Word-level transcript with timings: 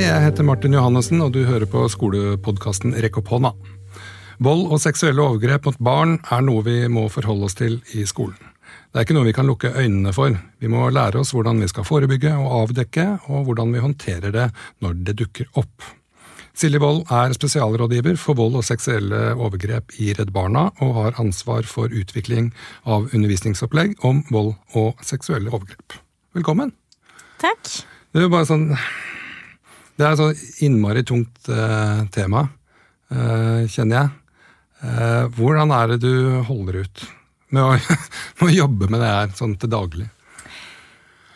Hei, 0.00 0.06
jeg 0.06 0.24
heter 0.24 0.46
Martin 0.48 0.72
Johannessen, 0.72 1.20
og 1.20 1.34
du 1.34 1.42
hører 1.44 1.68
på 1.68 1.82
skolepodkasten 1.92 2.94
Rekk 3.04 3.18
opp 3.20 3.26
hånda. 3.34 3.50
Vold 4.40 4.70
og 4.72 4.80
seksuelle 4.80 5.20
overgrep 5.20 5.66
mot 5.68 5.76
barn 5.76 6.14
er 6.32 6.40
noe 6.46 6.62
vi 6.64 6.76
må 6.88 7.02
forholde 7.12 7.44
oss 7.44 7.58
til 7.58 7.74
i 7.92 8.06
skolen. 8.08 8.38
Det 8.88 8.96
er 8.96 9.04
ikke 9.04 9.18
noe 9.18 9.28
vi 9.28 9.34
kan 9.36 9.50
lukke 9.50 9.74
øynene 9.74 10.14
for. 10.16 10.38
Vi 10.56 10.70
må 10.72 10.86
lære 10.88 11.20
oss 11.20 11.34
hvordan 11.36 11.60
vi 11.60 11.68
skal 11.68 11.84
forebygge 11.84 12.32
og 12.32 12.48
avdekke, 12.62 13.06
og 13.28 13.44
hvordan 13.50 13.76
vi 13.76 13.84
håndterer 13.84 14.32
det 14.38 14.48
når 14.80 14.96
det 15.04 15.18
dukker 15.20 15.52
opp. 15.60 15.90
Silje 16.56 16.80
Wold 16.80 17.04
er 17.12 17.36
spesialrådgiver 17.36 18.16
for 18.24 18.40
vold 18.40 18.56
og 18.56 18.64
seksuelle 18.72 19.34
overgrep 19.36 20.00
i 20.00 20.14
Redd 20.16 20.32
Barna, 20.32 20.70
og 20.80 20.96
har 21.02 21.20
ansvar 21.20 21.68
for 21.68 21.92
utvikling 21.92 22.54
av 22.88 23.12
undervisningsopplegg 23.12 24.00
om 24.00 24.24
vold 24.32 24.54
og 24.72 25.04
seksuelle 25.04 25.52
overgrep. 25.52 26.00
Velkommen. 26.40 26.72
Takk. 27.44 27.82
Det 28.16 28.24
er 28.24 28.32
bare 28.32 28.48
sånn 28.48 28.70
Det 30.00 30.06
er 30.08 30.14
et 30.14 30.20
sånn 30.22 30.62
innmari 30.64 31.02
tungt 31.04 31.48
eh, 31.52 31.98
tema, 32.14 32.46
eh, 33.12 33.66
kjenner 33.68 33.98
jeg. 33.98 34.12
Eh, 34.80 35.24
hvordan 35.36 35.74
er 35.76 35.90
det 35.92 35.98
du 36.00 36.38
holder 36.48 36.78
ut 36.86 37.02
med 37.52 37.66
å, 37.66 37.74
med 38.40 38.46
å 38.46 38.54
jobbe 38.54 38.88
med 38.88 39.02
det 39.04 39.10
her 39.10 39.34
sånn 39.36 39.58
til 39.60 39.68
daglig? 39.74 40.06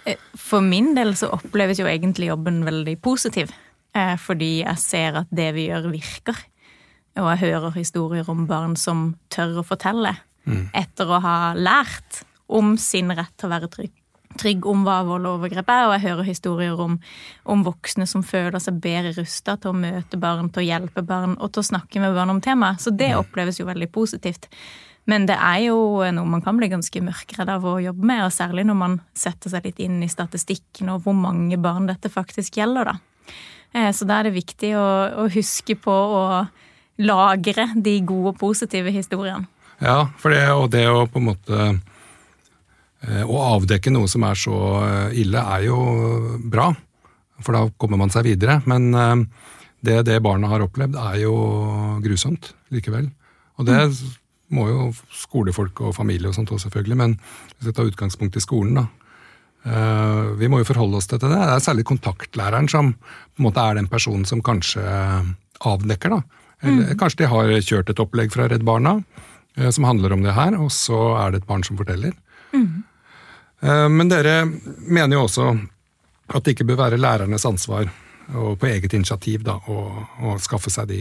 Eh, 0.09 0.17
for 0.41 0.65
min 0.65 0.95
del 0.97 1.13
så 1.21 1.29
oppleves 1.37 1.83
jo 1.83 1.91
egentlig 1.91 2.31
jobben 2.31 2.63
veldig 2.65 2.95
positiv. 3.05 3.53
Eh, 3.93 4.15
fordi 4.17 4.55
jeg 4.63 4.81
ser 4.81 5.21
at 5.21 5.29
det 5.29 5.51
vi 5.59 5.67
gjør, 5.69 5.91
virker. 5.93 6.41
Og 7.21 7.29
jeg 7.35 7.43
hører 7.45 7.77
historier 7.77 8.33
om 8.33 8.47
barn 8.49 8.79
som 8.81 9.11
tør 9.29 9.61
å 9.61 9.67
fortelle 9.67 10.15
mm. 10.49 10.71
etter 10.73 11.13
å 11.13 11.21
ha 11.21 11.37
lært 11.53 12.25
om 12.49 12.79
sin 12.81 13.13
rett 13.13 13.37
til 13.37 13.51
å 13.51 13.55
være 13.59 13.71
trygg 13.77 13.93
trygg 14.41 14.67
om 14.71 14.85
hva 14.87 15.01
vold 15.07 15.27
og 15.29 15.39
overgrep 15.39 15.69
er, 15.73 15.87
og 15.89 15.95
jeg 15.97 16.05
hører 16.07 16.29
historier 16.29 16.81
om, 16.81 16.97
om 17.51 17.67
voksne 17.67 18.07
som 18.11 18.25
føler 18.27 18.63
seg 18.63 18.81
bedre 18.85 19.15
rusta 19.19 19.57
til 19.61 19.73
å 19.73 19.79
møte 19.79 20.21
barn, 20.21 20.51
til 20.53 20.65
å 20.65 20.67
hjelpe 20.69 21.05
barn 21.07 21.37
og 21.39 21.53
til 21.53 21.65
å 21.65 21.69
snakke 21.71 22.03
med 22.03 22.17
barn 22.17 22.35
om 22.35 22.43
temaet. 22.45 22.83
Så 22.83 22.95
det 22.95 23.15
oppleves 23.19 23.61
jo 23.61 23.69
veldig 23.69 23.91
positivt. 23.95 24.51
Men 25.11 25.27
det 25.29 25.37
er 25.37 25.67
jo 25.67 25.79
noe 26.17 26.29
man 26.29 26.43
kan 26.45 26.57
bli 26.57 26.71
ganske 26.73 27.03
mørkredd 27.05 27.51
av 27.53 27.65
å 27.69 27.77
jobbe 27.83 28.09
med, 28.09 28.25
og 28.25 28.33
særlig 28.33 28.65
når 28.69 28.79
man 28.81 29.01
setter 29.17 29.53
seg 29.53 29.67
litt 29.69 29.83
inn 29.85 29.99
i 30.05 30.09
statistikken 30.09 30.93
og 30.95 31.05
hvor 31.05 31.17
mange 31.19 31.59
barn 31.61 31.91
dette 31.91 32.13
faktisk 32.13 32.57
gjelder, 32.61 32.95
da. 32.95 33.35
Eh, 33.75 33.91
så 33.93 34.07
da 34.09 34.21
er 34.21 34.29
det 34.29 34.39
viktig 34.39 34.73
å, 34.79 34.87
å 35.25 35.27
huske 35.35 35.77
på 35.77 35.93
å 35.93 36.25
lagre 37.05 37.69
de 37.75 37.99
gode 38.07 38.33
og 38.33 38.39
positive 38.41 38.93
historiene. 38.95 39.49
Ja, 39.83 40.07
for 40.21 40.33
det, 40.33 40.45
og 40.55 40.71
det 40.73 40.87
å 40.89 41.05
på 41.11 41.21
en 41.21 41.29
måte 41.33 41.65
å 43.05 43.39
avdekke 43.57 43.93
noe 43.93 44.09
som 44.11 44.25
er 44.27 44.39
så 44.39 44.59
eh, 44.85 45.21
ille, 45.25 45.41
er 45.41 45.67
jo 45.67 45.79
bra, 46.41 46.71
for 47.45 47.57
da 47.57 47.65
kommer 47.81 48.01
man 48.01 48.13
seg 48.13 48.27
videre. 48.29 48.61
Men 48.71 48.91
eh, 48.95 49.15
det, 49.85 50.01
det 50.09 50.23
barna 50.25 50.51
har 50.53 50.65
opplevd, 50.65 50.97
er 50.97 51.23
jo 51.25 51.35
grusomt 52.05 52.55
likevel. 52.75 53.11
Og 53.61 53.69
det 53.69 53.79
må 54.55 54.69
jo 54.71 54.91
skolefolk 55.15 55.83
og 55.85 55.97
familie 55.97 56.31
og 56.31 56.37
sånt 56.37 56.53
også, 56.55 56.69
selvfølgelig, 56.69 56.99
men 57.01 57.17
hvis 57.57 57.69
vi 57.69 57.75
tar 57.77 57.91
utgangspunkt 57.91 58.39
i 58.39 58.45
skolen, 58.45 58.83
da. 58.83 58.87
Vi 60.37 60.49
må 60.53 60.59
jo 60.61 60.67
forholde 60.69 60.99
oss 60.99 61.07
til 61.09 61.17
det. 61.23 61.31
Det 61.31 61.39
er 61.41 61.63
særlig 61.65 61.87
kontaktlæreren 61.89 62.67
som 62.69 62.91
på 62.93 63.41
en 63.41 63.47
måte 63.47 63.63
er 63.65 63.79
den 63.79 63.87
personen 63.89 64.27
som 64.29 64.43
kanskje 64.45 64.83
avdekker, 65.65 66.13
da. 66.13 66.43
Eller 66.61 66.91
mm. 66.91 66.99
kanskje 67.01 67.23
de 67.23 67.31
har 67.33 67.53
kjørt 67.65 67.93
et 67.95 68.03
opplegg 68.05 68.35
fra 68.35 68.51
Redd 68.53 68.67
Barna 68.69 68.99
som 69.73 69.87
handler 69.89 70.13
om 70.13 70.27
det 70.27 70.35
her, 70.37 70.59
og 70.61 70.69
så 70.75 71.01
er 71.23 71.33
det 71.33 71.41
et 71.41 71.49
barn 71.49 71.65
som 71.65 71.81
forteller. 71.81 72.13
Mm. 72.53 72.85
Eh, 73.65 73.89
men 73.89 74.11
dere 74.13 74.43
mener 74.45 75.17
jo 75.17 75.25
også 75.27 75.51
at 76.35 76.45
det 76.45 76.55
ikke 76.55 76.69
bør 76.69 76.85
være 76.87 77.01
lærernes 77.01 77.47
ansvar 77.49 77.89
og 78.35 78.57
på 78.61 78.69
eget 78.71 78.95
initiativ 78.97 79.43
da, 79.45 79.59
å, 79.69 79.81
å, 80.25 80.37
skaffe 80.41 80.73
seg 80.73 80.89
de 80.89 81.01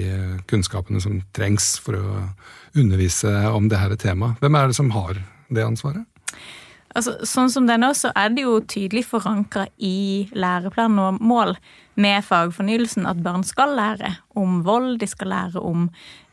kunnskapene 0.49 0.99
som 1.03 1.21
trengs 1.35 1.77
for 1.83 1.95
å 1.95 2.23
undervise 2.75 3.31
om 3.53 3.69
det 3.71 3.79
her 3.79 3.95
temaet. 3.99 4.41
Hvem 4.43 4.57
er 4.59 4.67
det 4.67 4.75
som 4.75 4.91
har 4.91 5.21
det 5.47 5.63
ansvaret? 5.63 6.03
Altså, 6.93 7.15
sånn 7.25 7.49
som 7.49 7.65
det 7.65 7.77
er 7.77 7.81
nå, 7.81 7.93
så 7.97 8.11
er 8.11 8.33
det 8.35 8.43
jo 8.43 8.57
tydelig 8.69 9.05
forankra 9.07 9.65
i 9.81 10.27
læreplan 10.35 10.99
og 11.01 11.23
mål 11.23 11.55
med 11.95 12.23
fagfornyelsen 12.25 13.07
at 13.09 13.21
barn 13.23 13.43
skal 13.45 13.75
lære 13.77 14.15
om 14.39 14.61
vold, 14.65 14.97
de 15.01 15.07
skal 15.09 15.31
lære 15.33 15.61
om 15.61 15.87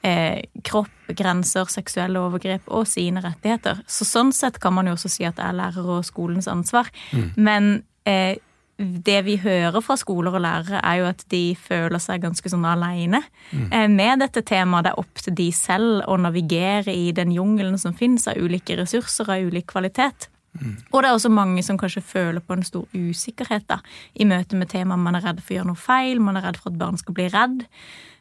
eh, 0.07 0.43
kropp, 0.65 0.93
grenser, 1.17 1.69
seksuelle 1.69 2.21
overgrep 2.21 2.69
og 2.69 2.87
sine 2.89 3.23
rettigheter. 3.25 3.83
Så 3.91 4.09
sånn 4.09 4.33
sett 4.37 4.61
kan 4.63 4.77
man 4.77 4.89
jo 4.89 4.97
også 4.97 5.13
si 5.13 5.27
at 5.29 5.37
det 5.41 5.47
er 5.47 5.59
lærer 5.59 5.91
og 5.99 6.07
skolens 6.09 6.49
ansvar. 6.51 6.89
Mm. 7.13 7.27
Men 7.37 7.73
eh, 8.09 8.39
det 8.81 9.19
vi 9.27 9.37
hører 9.37 9.83
fra 9.85 9.97
skoler 10.01 10.35
og 10.39 10.45
lærere, 10.45 10.81
er 10.81 11.01
jo 11.03 11.09
at 11.11 11.25
de 11.33 11.43
føler 11.59 12.01
seg 12.01 12.23
ganske 12.25 12.53
sånn 12.53 12.65
aleine 12.65 13.23
mm. 13.53 13.69
Eh, 13.69 13.89
med 13.93 14.25
dette 14.25 14.43
temaet. 14.47 14.87
Det 14.87 14.95
er 14.95 15.03
opp 15.03 15.25
til 15.27 15.37
de 15.37 15.51
selv 15.55 16.05
å 16.09 16.17
navigere 16.21 16.95
i 16.95 17.11
den 17.17 17.35
jungelen 17.35 17.77
som 17.81 17.97
finnes 17.97 18.29
av 18.31 18.41
ulike 18.41 18.79
ressurser 18.81 19.29
av 19.29 19.51
ulik 19.51 19.69
kvalitet. 19.75 20.31
Mm. 20.59 20.77
Og 20.91 21.03
det 21.03 21.09
er 21.09 21.15
også 21.15 21.31
mange 21.33 21.63
som 21.63 21.79
kanskje 21.79 22.03
føler 22.03 22.43
på 22.43 22.57
en 22.57 22.67
stor 22.67 22.87
usikkerhet 22.95 23.69
da, 23.71 23.81
i 24.15 24.27
møte 24.29 24.59
med 24.59 24.73
temaet. 24.73 25.03
Man 25.03 25.19
er 25.19 25.27
redd 25.29 25.43
for 25.43 25.55
å 25.55 25.59
gjøre 25.61 25.71
noe 25.71 25.81
feil, 25.81 26.23
man 26.25 26.41
er 26.41 26.49
redd 26.49 26.61
for 26.61 26.73
at 26.73 26.81
barn 26.81 26.99
skal 27.01 27.17
bli 27.17 27.29
redd. 27.31 27.67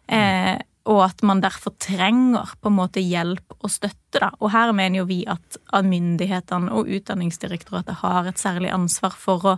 Eh, 0.09 0.57
og 0.89 1.03
at 1.05 1.21
man 1.27 1.41
derfor 1.43 1.75
trenger 1.81 2.53
på 2.61 2.71
en 2.71 2.77
måte 2.77 3.01
hjelp 3.03 3.57
og 3.59 3.69
støtte. 3.71 4.21
Da. 4.21 4.31
Og 4.39 4.53
her 4.53 4.71
mener 4.73 5.01
jo 5.01 5.09
vi 5.09 5.21
at, 5.29 5.59
at 5.75 5.85
myndighetene 5.85 6.73
og 6.73 6.89
Utdanningsdirektoratet 6.89 8.01
har 8.01 8.29
et 8.29 8.41
særlig 8.41 8.71
ansvar 8.73 9.13
for 9.17 9.45
å 9.45 9.57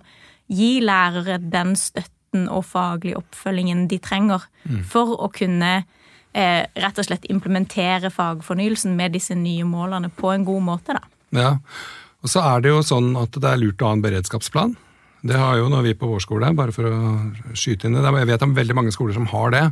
gi 0.51 0.79
lærere 0.83 1.37
den 1.39 1.77
støtten 1.79 2.49
og 2.51 2.65
faglige 2.67 3.19
oppfølgingen 3.19 3.85
de 3.91 3.99
trenger 4.03 4.43
mm. 4.65 4.83
for 4.91 5.15
å 5.19 5.29
kunne 5.31 5.71
eh, 5.77 6.63
rett 6.65 6.99
og 6.99 7.07
slett 7.07 7.29
implementere 7.31 8.11
fagfornyelsen 8.11 8.95
med 8.97 9.15
disse 9.15 9.35
nye 9.37 9.67
målene 9.67 10.11
på 10.11 10.33
en 10.33 10.47
god 10.47 10.67
måte. 10.67 10.97
Da. 10.97 11.05
Ja, 11.37 11.51
og 12.21 12.29
så 12.29 12.45
er 12.45 12.63
det 12.63 12.71
jo 12.73 12.81
sånn 12.85 13.13
at 13.19 13.35
det 13.37 13.49
er 13.49 13.61
lurt 13.61 13.81
å 13.81 13.89
ha 13.89 13.97
en 13.97 14.03
beredskapsplan. 14.05 14.75
Det 15.21 15.37
har 15.37 15.59
jo 15.59 15.69
når 15.69 15.85
vi 15.85 15.97
på 15.97 16.09
vår 16.09 16.23
skole, 16.23 16.49
bare 16.57 16.73
for 16.73 16.89
å 16.89 17.53
skyte 17.53 17.87
inn 17.87 17.97
det. 17.97 18.01
Jeg 18.01 18.29
vet 18.31 18.45
om 18.45 18.57
veldig 18.57 18.77
mange 18.77 18.93
skoler 18.93 19.13
som 19.13 19.29
har 19.29 19.53
det. 19.53 19.67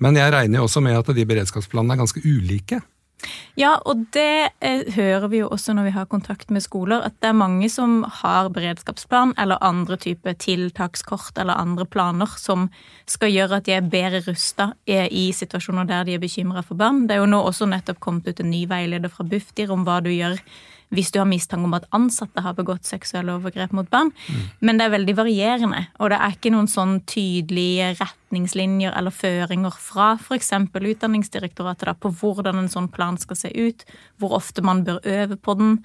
Men 0.00 0.16
jeg 0.16 0.32
regner 0.32 0.62
jo 0.62 0.68
også 0.68 0.80
med 0.84 0.96
at 0.96 1.12
de 1.12 1.26
beredskapsplanene 1.28 1.96
er 1.96 2.00
ganske 2.00 2.24
ulike. 2.24 2.80
Ja, 3.56 3.76
og 3.86 4.02
det 4.12 4.50
eh, 4.64 4.82
hører 4.96 5.28
vi 5.30 5.38
jo 5.40 5.50
også 5.54 5.72
når 5.76 5.86
vi 5.86 5.92
har 5.94 6.08
kontakt 6.10 6.50
med 6.52 6.64
skoler, 6.64 7.04
at 7.06 7.14
det 7.22 7.30
er 7.30 7.38
mange 7.38 7.68
som 7.72 8.02
har 8.20 8.50
beredskapsplan 8.52 9.36
eller 9.40 9.62
andre 9.64 9.96
typer 10.00 10.34
tiltakskort 10.40 11.38
eller 11.40 11.60
andre 11.60 11.86
planer 11.86 12.34
som 12.40 12.66
skal 13.08 13.32
gjøre 13.32 13.60
at 13.60 13.68
de 13.68 13.76
er 13.76 13.88
bedre 13.88 14.24
rusta 14.26 14.72
i, 14.84 14.98
i 15.06 15.24
situasjoner 15.36 15.88
der 15.88 16.08
de 16.08 16.18
er 16.18 16.22
bekymra 16.22 16.64
for 16.66 16.80
barn. 16.80 17.04
Det 17.08 17.16
er 17.16 17.22
jo 17.22 17.30
nå 17.30 17.40
også 17.46 17.70
nettopp 17.70 18.02
kommet 18.02 18.28
ut 18.28 18.42
en 18.42 18.50
ny 18.50 18.64
veileder 18.70 19.12
fra 19.12 19.26
Bufdir 19.28 19.72
om 19.72 19.86
hva 19.86 20.00
du 20.04 20.10
gjør 20.12 20.40
hvis 20.94 21.12
du 21.14 21.20
har 21.20 21.28
mistanke 21.28 21.68
om 21.68 21.76
at 21.76 21.88
ansatte 21.96 22.44
har 22.44 22.56
begått 22.56 22.88
seksuelle 22.88 23.34
overgrep 23.36 23.74
mot 23.76 23.88
barn. 23.90 24.12
Mm. 24.28 24.44
Men 24.64 24.80
det 24.80 24.86
er 24.86 24.94
veldig 24.96 25.16
varierende, 25.18 25.82
og 25.98 26.12
det 26.12 26.20
er 26.20 26.36
ikke 26.36 26.54
noen 26.54 26.70
sånn 26.70 26.96
tydelige 27.10 27.92
retningslinjer 27.98 28.96
eller 28.96 29.14
føringer 29.14 29.76
fra 29.78 30.14
f.eks. 30.18 30.52
Utdanningsdirektoratet 30.74 31.90
da, 31.90 31.96
på 31.98 32.12
hvordan 32.20 32.62
en 32.62 32.72
sånn 32.72 32.90
plan 32.92 33.18
skal 33.20 33.40
se 33.40 33.52
ut, 33.54 33.86
hvor 34.22 34.36
ofte 34.38 34.64
man 34.64 34.84
bør 34.86 35.02
øve 35.04 35.38
på 35.40 35.56
den. 35.60 35.78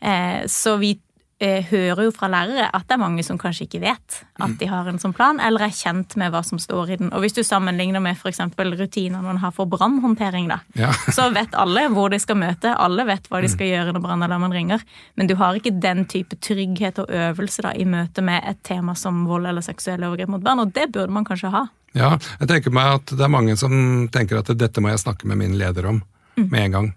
Eh, 0.00 0.44
så 0.50 0.76
vi 0.82 0.96
hører 1.44 2.06
jo 2.06 2.12
fra 2.16 2.30
lærere 2.32 2.70
at 2.72 2.86
det 2.88 2.94
er 2.96 3.00
mange 3.02 3.20
som 3.24 3.36
kanskje 3.36 3.66
ikke 3.66 3.82
vet 3.82 4.14
at 4.40 4.54
de 4.56 4.68
har 4.70 4.86
en 4.88 4.98
sånn 5.00 5.12
plan, 5.16 5.36
eller 5.40 5.66
er 5.66 5.74
kjent 5.74 6.14
med 6.16 6.32
hva 6.32 6.40
som 6.44 6.60
står 6.60 6.92
i 6.94 6.96
den. 7.00 7.10
Og 7.12 7.20
hvis 7.20 7.36
du 7.36 7.42
sammenligner 7.44 8.00
med 8.00 8.16
f.eks. 8.16 8.40
rutiner 8.56 9.20
man 9.24 9.40
har 9.42 9.52
for 9.52 9.68
brannhåndtering, 9.68 10.48
da, 10.48 10.60
ja. 10.80 10.94
så 11.16 11.28
vet 11.34 11.56
alle 11.56 11.86
hvor 11.92 12.08
de 12.12 12.20
skal 12.22 12.40
møte, 12.40 12.72
alle 12.72 13.04
vet 13.08 13.28
hva 13.28 13.42
de 13.44 13.50
skal 13.52 13.68
gjøre 13.68 13.92
når 13.92 14.04
brannalarmen 14.04 14.56
ringer, 14.56 14.84
men 15.16 15.28
du 15.28 15.36
har 15.36 15.56
ikke 15.56 15.74
den 15.76 16.06
type 16.08 16.38
trygghet 16.40 17.00
og 17.04 17.12
øvelse 17.12 17.64
da, 17.68 17.74
i 17.76 17.84
møte 17.88 18.24
med 18.24 18.44
et 18.48 18.62
tema 18.64 18.96
som 18.96 19.24
vold 19.28 19.48
eller 19.52 19.64
seksuelle 19.64 20.08
overgrep 20.08 20.32
mot 20.32 20.44
barn, 20.44 20.64
og 20.64 20.72
det 20.76 20.88
burde 20.94 21.12
man 21.12 21.28
kanskje 21.28 21.52
ha. 21.52 21.66
Ja, 21.96 22.14
jeg 22.40 22.48
tenker 22.48 22.72
meg 22.76 22.98
at 22.98 23.12
det 23.16 23.24
er 23.24 23.32
mange 23.32 23.56
som 23.60 24.08
tenker 24.12 24.40
at 24.40 24.52
dette 24.56 24.84
må 24.84 24.92
jeg 24.92 25.04
snakke 25.04 25.28
med 25.28 25.40
min 25.40 25.56
leder 25.60 25.88
om 25.92 26.00
mm. 26.36 26.48
med 26.48 26.60
en 26.64 26.78
gang. 26.78 26.90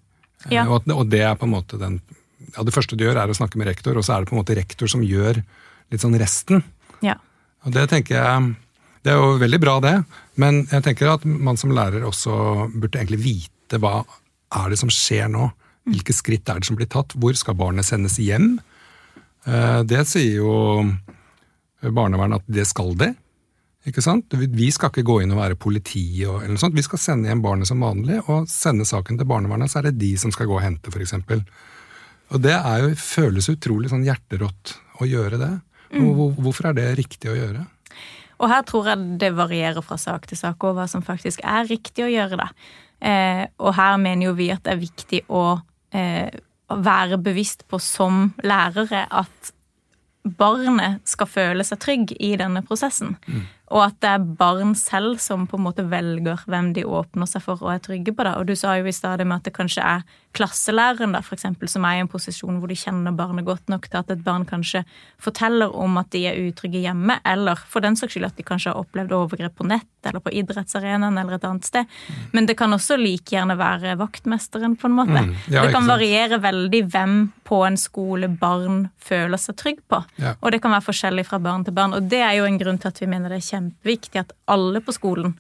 Ja. 0.51 0.65
Og, 0.71 0.87
og 0.91 1.07
det 1.11 1.23
er 1.27 1.35
på 1.39 1.47
en 1.47 1.55
måte 1.55 1.79
den 1.79 1.99
ja, 2.55 2.63
Det 2.65 2.73
første 2.75 2.97
du 2.97 3.05
gjør, 3.05 3.19
er 3.21 3.31
å 3.31 3.37
snakke 3.37 3.59
med 3.59 3.69
rektor, 3.69 3.97
og 3.97 4.05
så 4.05 4.15
er 4.15 4.23
det 4.23 4.31
på 4.31 4.35
en 4.37 4.41
måte 4.41 4.57
rektor 4.57 4.91
som 4.91 5.05
gjør 5.05 5.41
litt 5.89 6.03
sånn 6.03 6.17
resten. 6.19 6.63
Ja. 7.05 7.17
Og 7.65 7.75
det 7.75 7.89
tenker 7.91 8.15
jeg 8.15 8.55
Det 9.03 9.13
er 9.13 9.19
jo 9.19 9.37
veldig 9.39 9.59
bra, 9.63 9.77
det, 9.79 9.93
men 10.35 10.65
jeg 10.67 10.83
tenker 10.83 11.13
at 11.13 11.23
man 11.23 11.55
som 11.57 11.71
lærer 11.71 12.03
også 12.03 12.33
burde 12.73 12.99
egentlig 12.99 13.21
vite 13.23 13.79
hva 13.79 14.01
er 14.59 14.73
det 14.73 14.79
som 14.81 14.91
skjer 14.91 15.29
nå. 15.31 15.45
Hvilke 15.87 16.13
skritt 16.13 16.49
er 16.51 16.59
det 16.59 16.67
som 16.67 16.75
blir 16.75 16.89
tatt? 16.91 17.15
Hvor 17.15 17.37
skal 17.37 17.55
barnet 17.55 17.87
sendes 17.87 18.17
hjem? 18.19 18.57
Eh, 19.47 19.81
det 19.87 20.03
sier 20.09 20.41
jo 20.41 20.83
barnevernet 21.79 22.41
at 22.43 22.51
det 22.51 22.67
skal 22.67 22.91
det. 22.99 23.13
Ikke 23.87 24.03
sant? 24.03 24.33
Vi 24.35 24.67
skal 24.75 24.91
ikke 24.91 25.05
gå 25.07 25.21
inn 25.23 25.31
og 25.31 25.39
være 25.39 25.57
politi, 25.59 26.03
og, 26.27 26.41
eller 26.41 26.57
noe 26.57 26.61
sånt. 26.61 26.75
vi 26.75 26.83
skal 26.83 26.99
sende 27.01 27.31
hjem 27.31 27.43
barnet 27.45 27.69
som 27.69 27.79
vanlig 27.83 28.19
og 28.25 28.49
sende 28.51 28.85
saken 28.87 29.19
til 29.19 29.29
barnevernet. 29.29 29.71
Så 29.71 29.79
er 29.79 29.89
det 29.89 29.99
de 30.01 30.11
som 30.19 30.33
skal 30.35 30.49
gå 30.49 30.57
og 30.57 30.65
hente, 30.65 30.91
f.eks. 30.91 31.15
Og 32.29 32.43
det 32.43 32.55
er 32.55 32.83
jo, 32.83 32.93
føles 32.99 33.49
utrolig 33.51 33.91
sånn 33.91 34.05
hjerterått 34.05 34.75
å 35.01 35.07
gjøre 35.09 35.39
det. 35.41 35.53
Mm. 35.95 36.09
Hvorfor 36.37 36.69
er 36.69 36.77
det 36.77 36.89
riktig 36.99 37.31
å 37.31 37.37
gjøre? 37.37 37.63
Og 38.39 38.51
her 38.51 38.61
tror 38.67 38.91
jeg 38.91 39.17
det 39.19 39.31
varierer 39.35 39.83
fra 39.83 39.97
sak 39.99 40.27
til 40.29 40.39
sak 40.39 40.63
og 40.63 40.77
hva 40.77 40.85
som 40.87 41.03
faktisk 41.03 41.41
er 41.43 41.67
riktig 41.67 42.05
å 42.05 42.11
gjøre. 42.11 42.39
da. 42.39 42.49
Eh, 42.99 43.45
og 43.59 43.73
her 43.75 43.97
mener 43.99 44.29
jo 44.29 44.35
vi 44.37 44.49
at 44.53 44.63
det 44.63 44.75
er 44.75 44.83
viktig 44.83 45.21
å, 45.27 45.61
eh, 45.91 46.29
være 46.69 47.17
bevisst 47.17 47.65
på 47.67 47.79
som 47.81 48.33
lærere 48.43 49.07
at 49.09 49.51
barnet 50.23 51.01
skal 51.07 51.27
føle 51.27 51.63
seg 51.63 51.79
trygg 51.79 52.13
i 52.19 52.35
denne 52.37 52.61
prosessen. 52.61 53.15
Mm. 53.27 53.47
Og 53.69 53.83
at 53.85 53.99
det 54.01 54.09
er 54.09 54.29
barn 54.39 54.73
selv 54.77 55.19
som 55.21 55.45
på 55.49 55.59
en 55.59 55.65
måte 55.67 55.85
velger 55.89 56.41
hvem 56.49 56.71
de 56.73 56.85
åpner 56.87 57.29
seg 57.29 57.43
for 57.45 57.61
og 57.61 57.73
er 57.73 57.83
trygge 57.83 58.13
på. 58.15 58.25
det. 58.25 58.35
Og 58.39 58.49
du 58.49 58.55
sa 58.57 58.77
jo 58.79 58.89
i 58.89 58.95
stedet 58.95 59.27
med 59.27 59.39
at 59.39 59.49
det 59.49 59.55
kanskje 59.57 59.85
er 59.85 60.05
klasselæreren 60.37 61.15
da, 61.15 61.23
for 61.25 61.33
eksempel, 61.37 61.69
som 61.71 61.85
er 61.89 61.97
i 61.97 62.01
en 62.03 62.09
posisjon 62.09 62.59
hvor 62.61 62.69
de 62.69 62.77
kjenner 62.77 63.15
barnet 63.17 63.47
godt 63.47 63.69
nok 63.71 63.87
til 63.89 64.01
at 64.01 64.11
et 64.13 64.21
barn 64.25 64.45
kanskje 64.49 64.83
forteller 65.21 65.73
om 65.73 65.97
at 66.01 66.11
de 66.13 66.21
er 66.29 66.37
utrygge 66.43 66.83
hjemme, 66.83 67.17
eller 67.25 67.61
for 67.69 67.85
den 67.85 67.97
saks 67.97 68.13
skyld 68.13 68.29
at 68.29 68.37
de 68.37 68.45
kanskje 68.45 68.73
har 68.73 68.81
opplevd 68.81 69.15
overgrep 69.15 69.57
på 69.57 69.67
nett 69.69 69.87
eller 70.05 70.21
på 70.23 70.31
idrettsarenaen 70.37 71.17
eller 71.17 71.35
et 71.35 71.47
annet 71.49 71.65
sted. 71.67 71.89
Mm. 71.89 72.19
Men 72.37 72.49
det 72.49 72.55
kan 72.59 72.73
også 72.73 72.97
like 72.99 73.33
gjerne 73.33 73.57
være 73.59 73.97
vaktmesteren, 73.99 74.77
på 74.79 74.87
en 74.87 74.95
måte. 75.01 75.25
Mm. 75.25 75.33
Ja, 75.49 75.65
det 75.65 75.73
kan 75.73 75.89
variere 75.89 76.39
veldig 76.43 76.83
hvem 76.93 77.17
på 77.49 77.63
en 77.65 77.77
skole 77.81 78.29
barn 78.29 78.85
føler 79.01 79.41
seg 79.41 79.57
trygg 79.59 79.81
på. 79.89 80.03
Ja. 80.21 80.35
Og 80.39 80.53
det 80.53 80.61
kan 80.63 80.75
være 80.75 80.85
forskjellig 80.85 81.25
fra 81.27 81.41
barn 81.43 81.65
til 81.65 81.75
barn. 81.75 81.95
Og 81.97 82.05
det 82.11 82.21
er 82.21 82.37
jo 82.37 82.45
en 82.47 82.59
grunn 82.61 82.79
til 82.79 82.93
at 82.93 83.01
vi 83.01 83.09
mener 83.09 83.33
det 83.33 83.41
er 83.41 83.47
kjempeviktig 83.59 84.23
at 84.23 84.33
alle 84.49 84.81
på 84.81 84.95
skolen 84.95 85.35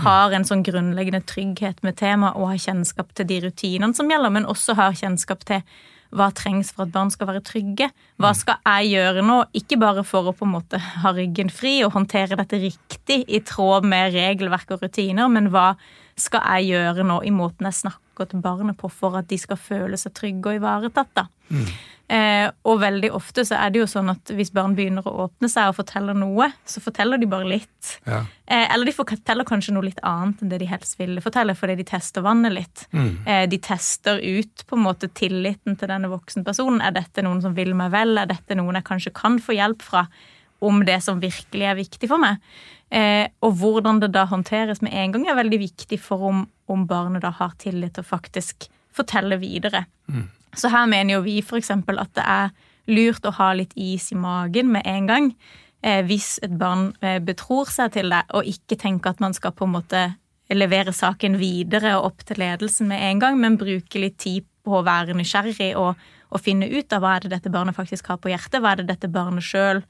har 0.00 0.32
en 0.32 0.46
sånn 0.46 0.64
grunnleggende 0.64 1.22
trygghet 1.28 1.82
med 1.84 1.98
temaet 2.00 2.38
og 2.38 2.52
har 2.52 2.60
kjennskap 2.62 3.14
til 3.16 3.28
de 3.28 3.40
rutinene 3.46 3.96
som 3.96 4.10
gjelder, 4.10 4.32
men 4.32 4.48
også 4.48 4.76
har 4.78 4.96
kjennskap 4.96 5.44
til 5.48 5.64
hva 6.10 6.26
trengs 6.34 6.72
for 6.74 6.88
at 6.88 6.92
barn 6.94 7.10
skal 7.12 7.28
være 7.28 7.42
trygge? 7.46 7.86
Hva 8.18 8.32
skal 8.34 8.58
jeg 8.66 8.96
gjøre 8.96 9.22
nå? 9.22 9.36
Ikke 9.54 9.78
bare 9.78 10.02
for 10.06 10.26
å 10.26 10.34
på 10.34 10.46
en 10.46 10.54
måte 10.56 10.80
ha 10.80 11.12
ryggen 11.14 11.52
fri 11.54 11.76
og 11.86 11.94
håndtere 11.94 12.38
dette 12.40 12.58
riktig 12.58 13.20
i 13.30 13.42
tråd 13.46 13.86
med 13.86 14.16
regelverk 14.16 14.74
og 14.74 14.82
rutiner, 14.82 15.30
men 15.30 15.52
hva 15.54 15.74
skal 16.18 16.42
jeg 16.56 16.72
gjøre 16.74 17.06
nå 17.06 17.20
i 17.24 17.34
måten 17.34 17.68
jeg 17.68 17.78
snakker 17.84 18.30
til 18.30 18.42
barnet 18.42 18.78
på 18.80 18.90
for 18.92 19.20
at 19.20 19.30
de 19.30 19.38
skal 19.40 19.60
føle 19.60 20.00
seg 20.00 20.16
trygge 20.18 20.50
og 20.50 20.58
ivaretatt? 20.58 21.14
da? 21.14 21.28
Mm. 21.50 21.70
Eh, 22.10 22.48
og 22.66 22.80
veldig 22.82 23.12
ofte 23.14 23.44
så 23.46 23.54
er 23.60 23.70
det 23.70 23.84
jo 23.84 23.86
sånn 23.86 24.10
at 24.10 24.32
hvis 24.34 24.48
barn 24.54 24.72
begynner 24.74 25.04
å 25.06 25.28
åpne 25.28 25.46
seg 25.50 25.70
og 25.70 25.76
forteller 25.76 26.16
noe, 26.18 26.48
så 26.66 26.82
forteller 26.82 27.20
de 27.22 27.28
bare 27.30 27.46
litt. 27.46 27.92
Ja. 28.02 28.24
Eh, 28.50 28.64
eller 28.64 28.88
de 28.88 28.94
forteller 28.96 29.46
kanskje 29.46 29.76
noe 29.76 29.86
litt 29.86 30.00
annet 30.02 30.42
enn 30.42 30.50
det 30.50 30.58
de 30.64 30.66
helst 30.72 30.98
ville 30.98 31.22
fortelle, 31.22 31.54
fordi 31.54 31.76
de 31.78 31.86
tester 31.92 32.24
vannet 32.26 32.56
litt. 32.56 32.82
Mm. 32.90 33.12
Eh, 33.22 33.44
de 33.52 33.60
tester 33.62 34.18
ut 34.18 34.64
på 34.66 34.78
en 34.78 34.82
måte 34.88 35.10
tilliten 35.14 35.78
til 35.78 35.92
denne 35.92 36.10
voksenpersonen. 36.10 36.82
Er 36.82 36.96
dette 36.98 37.22
noen 37.22 37.44
som 37.44 37.54
vil 37.54 37.76
meg 37.78 37.94
vel? 37.94 38.18
Er 38.18 38.32
dette 38.32 38.58
noen 38.58 38.80
jeg 38.80 38.88
kanskje 38.90 39.14
kan 39.14 39.38
få 39.38 39.54
hjelp 39.60 39.86
fra? 39.86 40.08
Om 40.60 40.82
det 40.84 40.98
som 41.00 41.22
virkelig 41.22 41.64
er 41.64 41.78
viktig 41.78 42.10
for 42.10 42.20
meg. 42.20 42.42
Eh, 42.90 43.30
og 43.46 43.54
hvordan 43.62 44.02
det 44.02 44.10
da 44.12 44.26
håndteres 44.28 44.82
med 44.82 44.92
en 44.92 45.14
gang, 45.14 45.30
er 45.30 45.38
veldig 45.38 45.62
viktig 45.62 45.96
for 46.02 46.26
om, 46.26 46.42
om 46.68 46.84
barnet 46.90 47.22
da 47.22 47.30
har 47.38 47.54
tillit 47.62 47.94
til 47.96 48.04
å 48.04 48.10
faktisk 48.10 48.66
fortelle 48.92 49.38
videre. 49.40 49.86
Mm. 50.10 50.26
Så 50.56 50.70
her 50.72 50.86
mener 50.90 51.16
jo 51.16 51.24
vi 51.24 51.38
f.eks. 51.42 51.70
at 51.70 52.14
det 52.18 52.26
er 52.26 52.50
lurt 52.90 53.26
å 53.26 53.34
ha 53.36 53.52
litt 53.54 53.74
is 53.78 54.10
i 54.12 54.18
magen 54.18 54.72
med 54.74 54.86
en 54.88 55.06
gang. 55.10 55.32
Eh, 55.82 56.02
hvis 56.04 56.38
et 56.44 56.52
barn 56.60 56.90
eh, 57.00 57.20
betror 57.24 57.70
seg 57.70 57.94
til 57.94 58.10
det, 58.12 58.24
og 58.36 58.48
ikke 58.48 58.78
tenke 58.80 59.12
at 59.12 59.20
man 59.22 59.36
skal 59.36 59.54
på 59.56 59.68
en 59.68 59.76
måte 59.78 60.02
levere 60.50 60.92
saken 60.92 61.38
videre 61.38 61.94
og 61.98 62.10
opp 62.10 62.24
til 62.26 62.40
ledelsen 62.42 62.90
med 62.90 63.02
en 63.06 63.22
gang, 63.22 63.38
men 63.40 63.58
bruke 63.60 64.02
litt 64.02 64.18
tid 64.20 64.46
på 64.66 64.80
å 64.80 64.84
være 64.84 65.14
nysgjerrig 65.16 65.72
og, 65.78 66.00
og 66.30 66.42
finne 66.42 66.68
ut 66.68 66.92
av 66.92 67.04
hva 67.04 67.16
er 67.16 67.24
det 67.24 67.34
dette 67.36 67.52
barnet 67.54 67.76
faktisk 67.76 68.10
har 68.10 68.18
på 68.20 68.32
hjertet. 68.32 68.60
Hva 68.60 68.74
er 68.74 68.82
det 68.82 68.90
dette 68.90 69.10
barnet 69.12 69.46
sjøl 69.46 69.84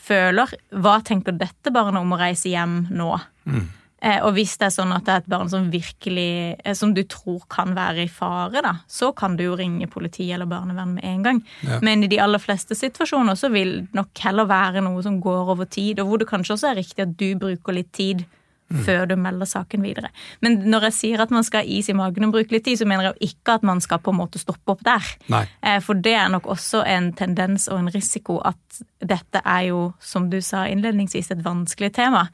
føler? 0.00 0.54
Hva 0.72 1.00
tenker 1.04 1.36
dette 1.36 1.74
barnet 1.74 2.00
om 2.00 2.14
å 2.14 2.20
reise 2.20 2.52
hjem 2.52 2.84
nå? 2.94 3.10
Mm. 3.44 3.66
Eh, 4.04 4.18
og 4.20 4.34
hvis 4.36 4.58
det 4.60 4.66
er 4.68 4.74
sånn 4.74 4.92
at 4.92 5.06
det 5.06 5.14
er 5.14 5.22
et 5.22 5.32
barn 5.32 5.48
som 5.48 5.70
virkelig 5.72 6.28
eh, 6.60 6.74
Som 6.76 6.92
du 6.92 7.02
tror 7.08 7.46
kan 7.48 7.72
være 7.76 8.04
i 8.04 8.10
fare, 8.12 8.60
da, 8.64 8.74
så 8.90 9.14
kan 9.16 9.38
du 9.38 9.46
jo 9.46 9.56
ringe 9.56 9.88
politi 9.88 10.26
eller 10.34 10.50
barnevern 10.50 10.94
med 10.98 11.08
en 11.08 11.24
gang. 11.24 11.42
Ja. 11.64 11.80
Men 11.80 12.04
i 12.04 12.10
de 12.12 12.20
aller 12.20 12.42
fleste 12.42 12.76
situasjoner 12.76 13.38
så 13.40 13.48
vil 13.54 13.78
det 13.86 13.96
nok 13.96 14.24
heller 14.26 14.50
være 14.50 14.84
noe 14.84 15.02
som 15.06 15.20
går 15.24 15.54
over 15.56 15.64
tid, 15.64 16.02
og 16.02 16.10
hvor 16.10 16.20
det 16.20 16.28
kanskje 16.28 16.58
også 16.58 16.72
er 16.72 16.82
riktig 16.82 17.06
at 17.06 17.16
du 17.16 17.30
bruker 17.40 17.80
litt 17.80 17.92
tid 17.96 18.26
Mm. 18.72 18.80
før 18.86 19.06
du 19.06 19.12
melder 19.20 19.44
saken 19.46 19.82
videre. 19.84 20.08
Men 20.40 20.56
når 20.72 20.86
jeg 20.88 20.94
sier 20.96 21.20
at 21.20 21.30
man 21.30 21.44
skal 21.44 21.60
ha 21.60 21.68
is 21.68 21.90
i 21.92 21.94
magen 21.96 22.24
og 22.24 22.32
bruke 22.32 22.54
litt 22.54 22.64
tid, 22.64 22.78
så 22.80 22.86
mener 22.88 23.04
jeg 23.04 23.12
jo 23.14 23.28
ikke 23.28 23.58
at 23.58 23.66
man 23.68 23.82
skal 23.84 24.00
på 24.00 24.10
en 24.14 24.16
måte 24.22 24.40
stoppe 24.40 24.72
opp 24.72 24.80
der. 24.86 25.04
Nei. 25.28 25.42
Eh, 25.62 25.76
for 25.84 26.00
det 26.00 26.14
er 26.16 26.30
nok 26.32 26.48
også 26.48 26.80
en 26.88 27.10
tendens 27.12 27.68
og 27.68 27.82
en 27.82 27.92
risiko 27.92 28.38
at 28.40 28.80
dette 29.04 29.42
er 29.44 29.68
jo, 29.68 29.92
som 30.00 30.30
du 30.32 30.40
sa 30.40 30.64
innledningsvis, 30.64 31.30
et 31.30 31.44
vanskelig 31.44 31.92
tema. 32.00 32.24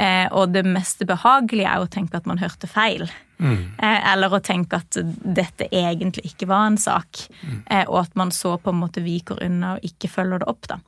Eh, 0.00 0.26
og 0.32 0.54
det 0.54 0.62
mest 0.64 1.02
behagelige 1.04 1.68
er 1.68 1.82
å 1.82 1.90
tenke 1.90 2.16
at 2.16 2.28
man 2.28 2.40
hørte 2.40 2.68
feil. 2.70 3.04
Mm. 3.40 3.76
Eh, 3.80 4.12
eller 4.12 4.32
å 4.32 4.42
tenke 4.44 4.80
at 4.80 4.96
dette 5.20 5.68
egentlig 5.68 6.32
ikke 6.32 6.48
var 6.48 6.70
en 6.70 6.78
sak. 6.80 7.26
Mm. 7.42 7.58
Eh, 7.66 7.84
og 7.86 7.98
at 8.04 8.16
man 8.16 8.32
så 8.32 8.54
på 8.60 8.72
en 8.72 8.80
måte 8.80 9.04
viker 9.04 9.42
unna 9.44 9.76
og 9.76 9.86
ikke 9.86 10.12
følger 10.12 10.42
det 10.42 10.48
opp, 10.48 10.68
da. 10.70 10.80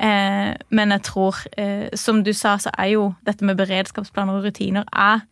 Eh, 0.00 0.52
men 0.74 0.94
jeg 0.96 1.04
tror, 1.06 1.38
eh, 1.60 1.88
som 1.98 2.22
du 2.24 2.32
sa, 2.32 2.56
så 2.58 2.72
er 2.78 2.94
jo 2.96 3.10
dette 3.26 3.46
med 3.46 3.58
beredskapsplaner 3.60 4.38
og 4.38 4.48
rutiner 4.48 4.88
er 4.92 5.26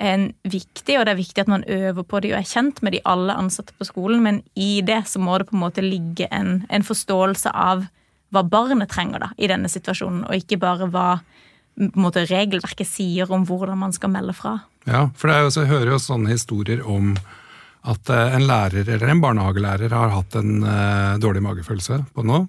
en 0.00 0.26
viktig, 0.44 0.98
og 0.98 1.06
det 1.06 1.14
er 1.14 1.20
viktig 1.22 1.40
at 1.40 1.48
man 1.48 1.64
øver 1.72 2.04
på 2.04 2.20
de 2.20 2.34
og 2.34 2.40
er 2.42 2.48
kjent 2.48 2.82
med 2.84 2.92
de 2.92 3.00
alle 3.08 3.32
ansatte 3.32 3.72
på 3.78 3.86
skolen, 3.88 4.20
men 4.24 4.42
i 4.52 4.82
det 4.84 5.06
så 5.08 5.22
må 5.22 5.38
det 5.38 5.48
på 5.48 5.56
en 5.56 5.62
måte 5.62 5.84
ligge 5.84 6.28
en, 6.28 6.66
en 6.68 6.84
forståelse 6.84 7.52
av 7.56 7.86
hva 8.34 8.42
barnet 8.44 8.90
trenger 8.92 9.22
da, 9.22 9.30
i 9.38 9.48
denne 9.48 9.70
situasjonen, 9.72 10.26
og 10.26 10.36
ikke 10.36 10.60
bare 10.60 10.90
hva 10.92 11.08
måte, 11.76 12.24
regelverket 12.28 12.88
sier 12.88 13.30
om 13.32 13.44
hvordan 13.48 13.78
man 13.78 13.94
skal 13.94 14.12
melde 14.12 14.34
fra. 14.36 14.58
Ja, 14.88 15.08
for 15.18 15.32
jeg 15.32 15.68
hører 15.70 15.94
jo 15.94 16.02
sånne 16.02 16.32
historier 16.32 16.84
om 16.86 17.14
at 17.86 18.10
eh, 18.10 18.36
en 18.36 18.46
lærer 18.48 18.88
eller 18.88 19.12
en 19.12 19.22
barnehagelærer 19.22 19.94
har 19.94 20.14
hatt 20.14 20.36
en 20.40 20.64
uh, 20.64 21.18
dårlig 21.22 21.42
magefølelse 21.44 22.00
på 22.14 22.24
noe, 22.26 22.46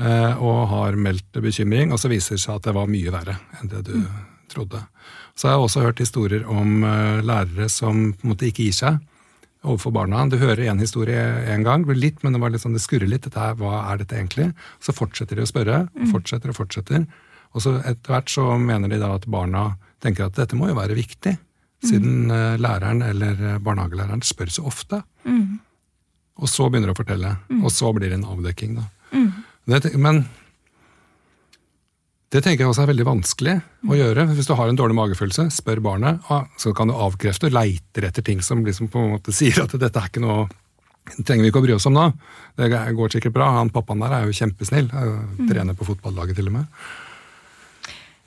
uh, 0.00 0.32
og 0.36 0.66
har 0.72 1.00
meldt 1.00 1.40
bekymring, 1.40 1.94
og 1.94 2.00
så 2.00 2.10
viser 2.12 2.36
det 2.36 2.44
seg 2.44 2.58
at 2.58 2.68
det 2.68 2.76
var 2.76 2.90
mye 2.90 3.14
verre 3.14 3.38
enn 3.60 3.72
det 3.72 3.84
du 3.88 3.96
mm. 4.02 4.20
trodde. 4.52 4.82
Så 5.34 5.48
jeg 5.48 5.54
har 5.54 5.58
jeg 5.58 5.70
også 5.70 5.84
hørt 5.86 6.04
historier 6.04 6.46
om 6.50 6.84
uh, 6.84 7.24
lærere 7.24 7.70
som 7.72 8.10
på 8.12 8.26
en 8.26 8.34
måte 8.34 8.50
ikke 8.50 8.68
gir 8.68 8.76
seg 8.76 9.00
overfor 9.64 9.94
barna. 9.96 10.26
Du 10.28 10.36
hører 10.36 10.66
en 10.68 10.82
historie 10.82 11.20
en 11.48 11.64
gang, 11.64 11.86
litt, 11.96 12.20
men 12.22 12.36
det, 12.36 12.40
var 12.42 12.52
litt 12.52 12.60
sånn, 12.64 12.76
det 12.76 12.84
skurrer 12.84 13.08
litt. 13.08 13.24
Dette 13.24 13.52
hva 13.56 13.86
er 13.88 14.02
dette 14.02 14.18
egentlig? 14.18 14.50
Så 14.84 14.92
fortsetter 14.92 15.40
de 15.40 15.46
å 15.46 15.48
spørre, 15.48 15.86
og 15.88 16.10
fortsetter 16.12 16.52
og 16.52 16.58
fortsetter. 16.58 17.06
Og 17.54 17.62
så 17.62 17.76
etter 17.80 18.14
hvert 18.14 18.30
så 18.32 18.46
mener 18.58 18.90
de 18.90 19.00
da 19.00 19.14
at 19.16 19.26
barna 19.30 19.68
tenker 20.02 20.26
at 20.26 20.36
dette 20.36 20.58
må 20.58 20.68
jo 20.70 20.78
være 20.78 20.96
viktig, 20.98 21.36
siden 21.84 22.28
mm. 22.28 22.62
læreren 22.62 23.02
eller 23.04 23.38
eh, 23.38 23.60
barnehagelæreren 23.62 24.24
spør 24.24 24.52
så 24.52 24.64
ofte. 24.68 25.02
Mm. 25.28 25.60
Og 26.42 26.50
så 26.50 26.66
begynner 26.68 26.90
de 26.90 26.96
å 26.96 26.98
fortelle, 26.98 27.36
mm. 27.48 27.60
og 27.62 27.72
så 27.72 27.92
blir 27.94 28.10
det 28.10 28.18
en 28.18 28.30
avdekking. 28.34 28.78
da. 28.80 28.88
Mm. 29.14 29.28
Det, 29.70 29.92
men 30.02 30.24
det 32.34 32.42
tenker 32.42 32.64
jeg 32.64 32.72
også 32.72 32.82
er 32.82 32.90
veldig 32.90 33.06
vanskelig 33.06 33.54
å 33.60 33.92
mm. 33.92 33.96
gjøre. 34.00 34.26
Hvis 34.34 34.50
du 34.50 34.56
har 34.58 34.70
en 34.70 34.80
dårlig 34.80 34.98
magefølelse, 34.98 35.46
spør 35.54 35.84
barnet, 35.84 36.26
ah, 36.34 36.48
så 36.58 36.74
kan 36.74 36.90
du 36.90 36.96
avkrefte, 36.98 37.52
leiter 37.54 38.08
etter 38.08 38.26
ting 38.26 38.42
som 38.42 38.64
liksom 38.66 38.90
på 38.90 39.00
en 39.04 39.14
måte 39.14 39.34
sier 39.36 39.62
at 39.62 39.76
dette 39.78 40.00
er 40.00 40.10
ikke 40.10 40.24
noe 40.24 40.48
trenger 41.04 41.44
vi 41.44 41.50
ikke 41.52 41.60
å 41.60 41.64
bry 41.66 41.74
oss 41.76 41.86
om 41.88 41.94
nå. 41.94 42.08
Det 42.56 42.70
går 42.72 43.12
sikkert 43.12 43.34
bra. 43.36 43.50
Han 43.58 43.70
Pappaen 43.72 44.00
der 44.00 44.14
er 44.16 44.28
jo 44.28 44.36
kjempesnill. 44.36 44.88
Mm. 44.88 45.50
Trener 45.50 45.76
på 45.76 45.86
fotballaget 45.90 46.38
til 46.40 46.48
og 46.48 46.56
med. 46.56 46.86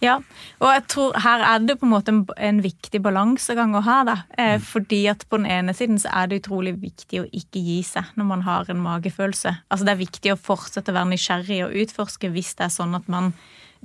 Ja, 0.04 0.20
og 0.62 0.70
jeg 0.70 0.84
tror 0.94 1.16
her 1.24 1.42
er 1.42 1.64
det 1.66 1.80
på 1.82 1.88
en 1.88 1.94
måte 1.96 2.14
en, 2.14 2.20
en 2.38 2.60
viktig 2.62 3.00
balansegang 3.02 3.74
å 3.78 3.82
ha. 3.82 3.98
da. 4.06 4.18
Eh, 4.38 4.58
mm. 4.58 4.66
fordi 4.70 5.00
at 5.10 5.26
på 5.26 5.40
den 5.42 5.50
ene 5.50 5.74
siden 5.78 5.98
så 6.02 6.12
er 6.14 6.30
det 6.30 6.44
utrolig 6.44 6.76
viktig 6.84 7.24
å 7.24 7.30
ikke 7.34 7.64
gi 7.66 7.80
seg 7.88 8.12
når 8.20 8.30
man 8.30 8.46
har 8.46 8.70
en 8.70 8.84
magefølelse. 8.84 9.56
Altså 9.68 9.88
Det 9.88 9.96
er 9.96 10.04
viktig 10.04 10.34
å 10.34 10.42
fortsette 10.42 10.94
å 10.94 11.00
være 11.00 11.12
nysgjerrig 11.16 11.64
og 11.66 11.80
utforske 11.82 12.30
hvis 12.36 12.54
det 12.60 12.68
er 12.68 12.76
sånn 12.78 12.94
at 12.98 13.10
man 13.10 13.34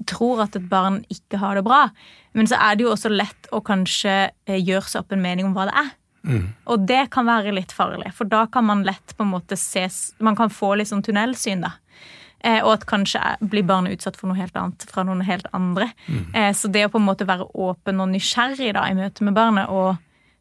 tror 0.08 0.44
at 0.44 0.56
et 0.56 0.68
barn 0.68 1.00
ikke 1.12 1.40
har 1.40 1.56
det 1.56 1.64
bra. 1.64 1.86
Men 2.36 2.48
så 2.48 2.60
er 2.60 2.76
det 2.76 2.86
jo 2.86 2.92
også 2.92 3.12
lett 3.12 3.48
å 3.52 3.62
kanskje 3.64 4.14
eh, 4.28 4.60
gjøre 4.60 4.88
seg 4.88 5.04
opp 5.04 5.16
en 5.16 5.24
mening 5.24 5.48
om 5.48 5.56
hva 5.56 5.68
det 5.70 5.76
er. 5.80 5.92
Mm. 6.22 6.44
Og 6.70 6.84
det 6.86 7.06
kan 7.10 7.26
være 7.26 7.54
litt 7.56 7.72
farlig, 7.74 8.12
for 8.14 8.28
da 8.30 8.44
kan 8.52 8.68
man 8.68 8.84
lett 8.86 9.16
på 9.16 9.24
en 9.24 9.32
måte 9.32 9.56
se 9.58 9.88
Man 10.22 10.36
kan 10.38 10.52
få 10.54 10.76
litt 10.78 10.92
sånn 10.92 11.02
tunnelsyn, 11.02 11.64
da. 11.64 11.72
Eh, 12.42 12.58
og 12.64 12.72
at 12.74 12.86
kanskje 12.90 13.20
blir 13.38 13.66
barnet 13.66 13.94
utsatt 13.94 14.16
for 14.18 14.30
noe 14.30 14.38
helt 14.40 14.56
annet 14.58 14.82
fra 14.90 15.04
noen 15.06 15.22
helt 15.26 15.46
andre. 15.54 15.92
Mm. 16.08 16.24
Eh, 16.34 16.50
så 16.58 16.70
det 16.72 16.86
å 16.88 16.92
på 16.92 16.98
en 16.98 17.06
måte 17.06 17.28
være 17.28 17.46
åpen 17.54 18.02
og 18.02 18.10
nysgjerrig 18.10 18.72
da, 18.74 18.88
i 18.90 18.96
møte 18.98 19.26
med 19.26 19.36
barnet 19.36 19.70
og 19.70 19.94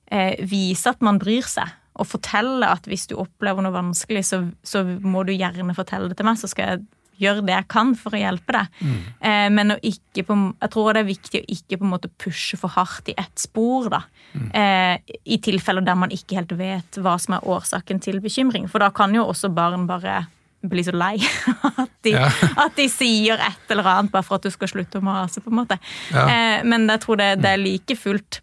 eh, 0.09 0.39
vise 0.49 0.89
at 0.89 1.03
man 1.05 1.21
bryr 1.21 1.45
seg, 1.45 1.69
og 2.01 2.07
fortelle 2.07 2.69
at 2.71 2.87
hvis 2.89 3.05
du 3.11 3.17
opplever 3.19 3.61
noe 3.61 3.75
vanskelig, 3.75 4.23
så, 4.25 4.41
så, 4.63 4.81
må 4.85 5.25
du 5.27 5.35
gjerne 5.35 5.77
fortelle 5.77 6.09
det 6.09 6.17
til 6.17 6.27
meg, 6.27 6.39
så 6.39 6.49
skal 6.49 6.71
jeg 6.71 6.83
gjøre 7.21 7.45
det 7.45 7.53
jeg 7.53 7.69
kan 7.69 7.93
for 7.99 8.17
å 8.17 8.21
hjelpe 8.21 8.55
deg. 8.55 8.77
Mm. 8.81 8.99
Eh, 9.29 9.47
men 9.53 9.75
ikke 9.77 10.25
på, 10.25 10.37
jeg 10.55 10.73
tror 10.73 10.91
det 10.95 11.03
er 11.03 11.11
viktig 11.11 11.41
å 11.43 11.49
ikke 11.53 11.77
på 11.77 11.85
en 11.85 11.93
måte 11.93 12.09
pushe 12.23 12.57
for 12.57 12.73
hardt 12.73 13.11
i 13.13 13.17
ett 13.19 13.43
spor. 13.43 13.91
da. 13.93 14.01
Mm. 14.33 14.47
Eh, 14.57 15.17
I 15.35 15.41
tilfeller 15.43 15.85
der 15.85 15.99
man 15.99 16.13
ikke 16.15 16.39
helt 16.39 16.55
vet 16.57 16.97
hva 16.97 17.17
som 17.21 17.37
er 17.37 17.45
årsaken 17.45 18.01
til 18.01 18.21
bekymring. 18.23 18.65
For 18.71 18.81
da 18.81 18.89
kan 18.95 19.13
jo 19.13 19.27
også 19.27 19.51
barn 19.53 19.85
bare 19.89 20.23
blir 20.61 20.83
så 20.85 20.93
lei. 20.93 21.15
At 21.81 21.89
de, 22.05 22.11
Ja. 22.15 22.27
at 22.65 22.75
de 22.77 22.85
sier 22.89 23.39
et 23.41 23.71
eller 23.73 23.87
annet 23.87 24.11
bare 24.13 24.23
for 24.25 24.35
at 24.37 24.45
du 24.45 24.51
skal 24.53 24.67
slutte 24.69 24.99
å 24.99 25.05
mase, 25.05 25.41
på 25.41 25.49
en 25.51 25.57
måte. 25.61 25.77
Ja. 26.13 26.25
Eh, 26.29 26.63
men 26.67 26.87
jeg 26.89 27.01
tror 27.03 27.17
det, 27.21 27.29
det 27.41 27.51
er 27.55 27.61
like 27.61 27.95
fullt 27.97 28.39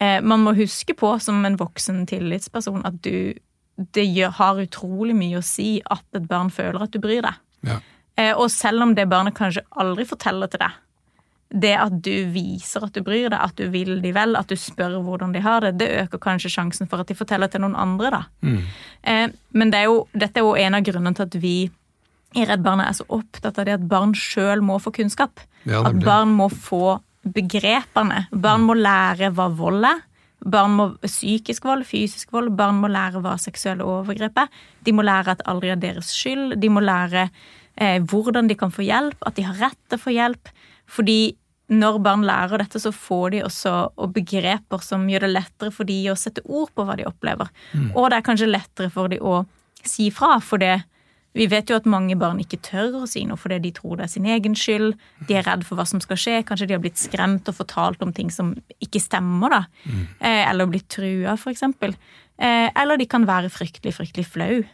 eh, 0.00 0.20
Man 0.22 0.42
må 0.46 0.52
huske 0.58 0.94
på 0.98 1.12
som 1.22 1.44
en 1.46 1.56
voksen 1.58 2.04
tillitsperson 2.10 2.84
at 2.88 3.00
du 3.02 3.34
det 3.94 4.04
gjør, 4.10 4.32
har 4.40 4.58
utrolig 4.58 5.14
mye 5.14 5.38
å 5.38 5.44
si 5.46 5.76
at 5.86 6.02
et 6.18 6.24
barn 6.26 6.48
føler 6.50 6.82
at 6.82 6.90
du 6.90 6.98
bryr 6.98 7.22
deg. 7.22 7.36
Ja. 7.68 7.76
Eh, 8.18 8.32
og 8.34 8.48
selv 8.50 8.82
om 8.82 8.94
det 8.98 9.04
barnet 9.10 9.36
kanskje 9.38 9.62
aldri 9.78 10.02
forteller 10.10 10.50
til 10.50 10.58
deg, 10.64 10.74
det 11.48 11.72
at 11.80 11.94
du 12.04 12.12
viser 12.34 12.84
at 12.84 12.92
du 12.92 13.00
bryr 13.04 13.30
deg, 13.30 13.38
at 13.40 13.56
du 13.56 13.70
vil 13.72 14.02
de 14.04 14.12
vel, 14.12 14.36
at 14.36 14.50
du 14.50 14.56
spør 14.58 14.98
hvordan 15.04 15.32
de 15.32 15.40
har 15.44 15.64
det, 15.64 15.78
det 15.80 15.88
øker 16.02 16.20
kanskje 16.20 16.52
sjansen 16.52 16.90
for 16.90 17.00
at 17.00 17.08
de 17.08 17.16
forteller 17.16 17.48
til 17.48 17.64
noen 17.64 17.76
andre, 17.78 18.10
da. 18.12 18.22
Mm. 18.44 18.58
Eh, 19.02 19.26
men 19.56 19.72
det 19.72 19.80
er 19.80 19.88
jo, 19.88 20.02
dette 20.12 20.40
er 20.40 20.44
jo 20.44 20.56
en 20.60 20.76
av 20.76 20.84
grunnene 20.84 21.16
til 21.16 21.28
at 21.28 21.38
vi 21.40 21.56
i 22.36 22.44
Redd 22.44 22.60
Barna 22.64 22.90
er 22.90 22.96
så 22.98 23.06
opptatt 23.08 23.56
av 23.56 23.64
det 23.64 23.78
at 23.78 23.86
barn 23.88 24.12
sjøl 24.16 24.60
må 24.64 24.76
få 24.82 24.92
kunnskap. 24.98 25.40
Ja, 25.64 25.80
at 25.88 25.96
barn 26.04 26.34
må 26.36 26.50
få 26.52 26.98
begrepene. 27.24 28.26
Barn 28.30 28.66
må 28.68 28.76
lære 28.76 29.32
hva 29.36 29.48
vold 29.56 29.86
er. 29.88 30.04
Barn 30.44 30.76
må 30.76 30.88
Psykisk 31.02 31.64
vold, 31.66 31.86
fysisk 31.88 32.32
vold. 32.36 32.52
Barn 32.56 32.82
må 32.82 32.90
lære 32.92 33.22
hva 33.24 33.34
seksuelle 33.40 33.86
overgrep 33.88 34.44
er. 34.44 34.52
De 34.84 34.94
må 34.94 35.04
lære 35.06 35.34
at 35.34 35.46
aldri 35.50 35.72
er 35.72 35.80
deres 35.80 36.12
skyld. 36.14 36.58
De 36.60 36.70
må 36.70 36.84
lære 36.84 37.30
eh, 37.80 37.98
hvordan 38.04 38.50
de 38.50 38.58
kan 38.60 38.72
få 38.74 38.84
hjelp, 38.86 39.18
at 39.26 39.40
de 39.40 39.48
har 39.48 39.58
rett 39.64 39.80
til 39.88 39.98
å 39.98 40.04
få 40.04 40.14
hjelp. 40.14 40.52
Fordi 40.88 41.36
når 41.68 41.98
barn 42.00 42.24
lærer 42.24 42.62
dette, 42.62 42.80
så 42.80 42.92
får 42.94 43.34
de 43.34 43.42
også 43.44 43.72
og 44.00 44.12
begreper 44.16 44.84
som 44.84 45.04
gjør 45.10 45.26
det 45.26 45.34
lettere 45.34 45.72
for 45.74 45.88
de 45.88 45.98
å 46.08 46.16
sette 46.16 46.44
ord 46.48 46.72
på 46.72 46.86
hva 46.88 46.96
de 46.96 47.04
opplever. 47.08 47.50
Og 47.92 48.08
det 48.08 48.18
er 48.18 48.24
kanskje 48.24 48.48
lettere 48.48 48.92
for 48.92 49.12
de 49.12 49.20
å 49.20 49.42
si 49.84 50.08
fra, 50.14 50.38
for 50.40 50.62
det 50.62 50.78
vi 51.36 51.46
vet 51.46 51.68
jo 51.70 51.76
at 51.78 51.86
mange 51.86 52.16
barn 52.18 52.40
ikke 52.42 52.58
tør 52.64 53.02
å 53.02 53.06
si 53.06 53.20
noe 53.28 53.38
fordi 53.38 53.60
de 53.66 53.72
tror 53.76 53.98
det 53.98 54.06
er 54.06 54.12
sin 54.14 54.26
egen 54.26 54.56
skyld. 54.58 54.96
De 55.28 55.36
er 55.38 55.44
redd 55.46 55.62
for 55.66 55.78
hva 55.78 55.84
som 55.86 56.00
skal 56.02 56.18
skje. 56.18 56.38
Kanskje 56.48 56.70
de 56.70 56.74
har 56.74 56.82
blitt 56.82 56.98
skremt 56.98 57.46
og 57.50 57.58
fortalt 57.60 58.02
om 58.02 58.14
ting 58.16 58.32
som 58.34 58.54
ikke 58.82 59.02
stemmer. 59.02 59.52
da. 59.52 59.60
Mm. 59.84 60.06
eller 60.24 60.72
blitt 60.72 60.88
trua, 60.90 61.36
eksempel. 61.52 61.94
Eh, 62.38 62.70
eller 62.74 62.98
de 62.98 63.06
kan 63.10 63.26
være 63.28 63.50
fryktelig, 63.50 63.96
fryktelig 63.96 64.26
flau 64.30 64.56
eh, 64.62 64.66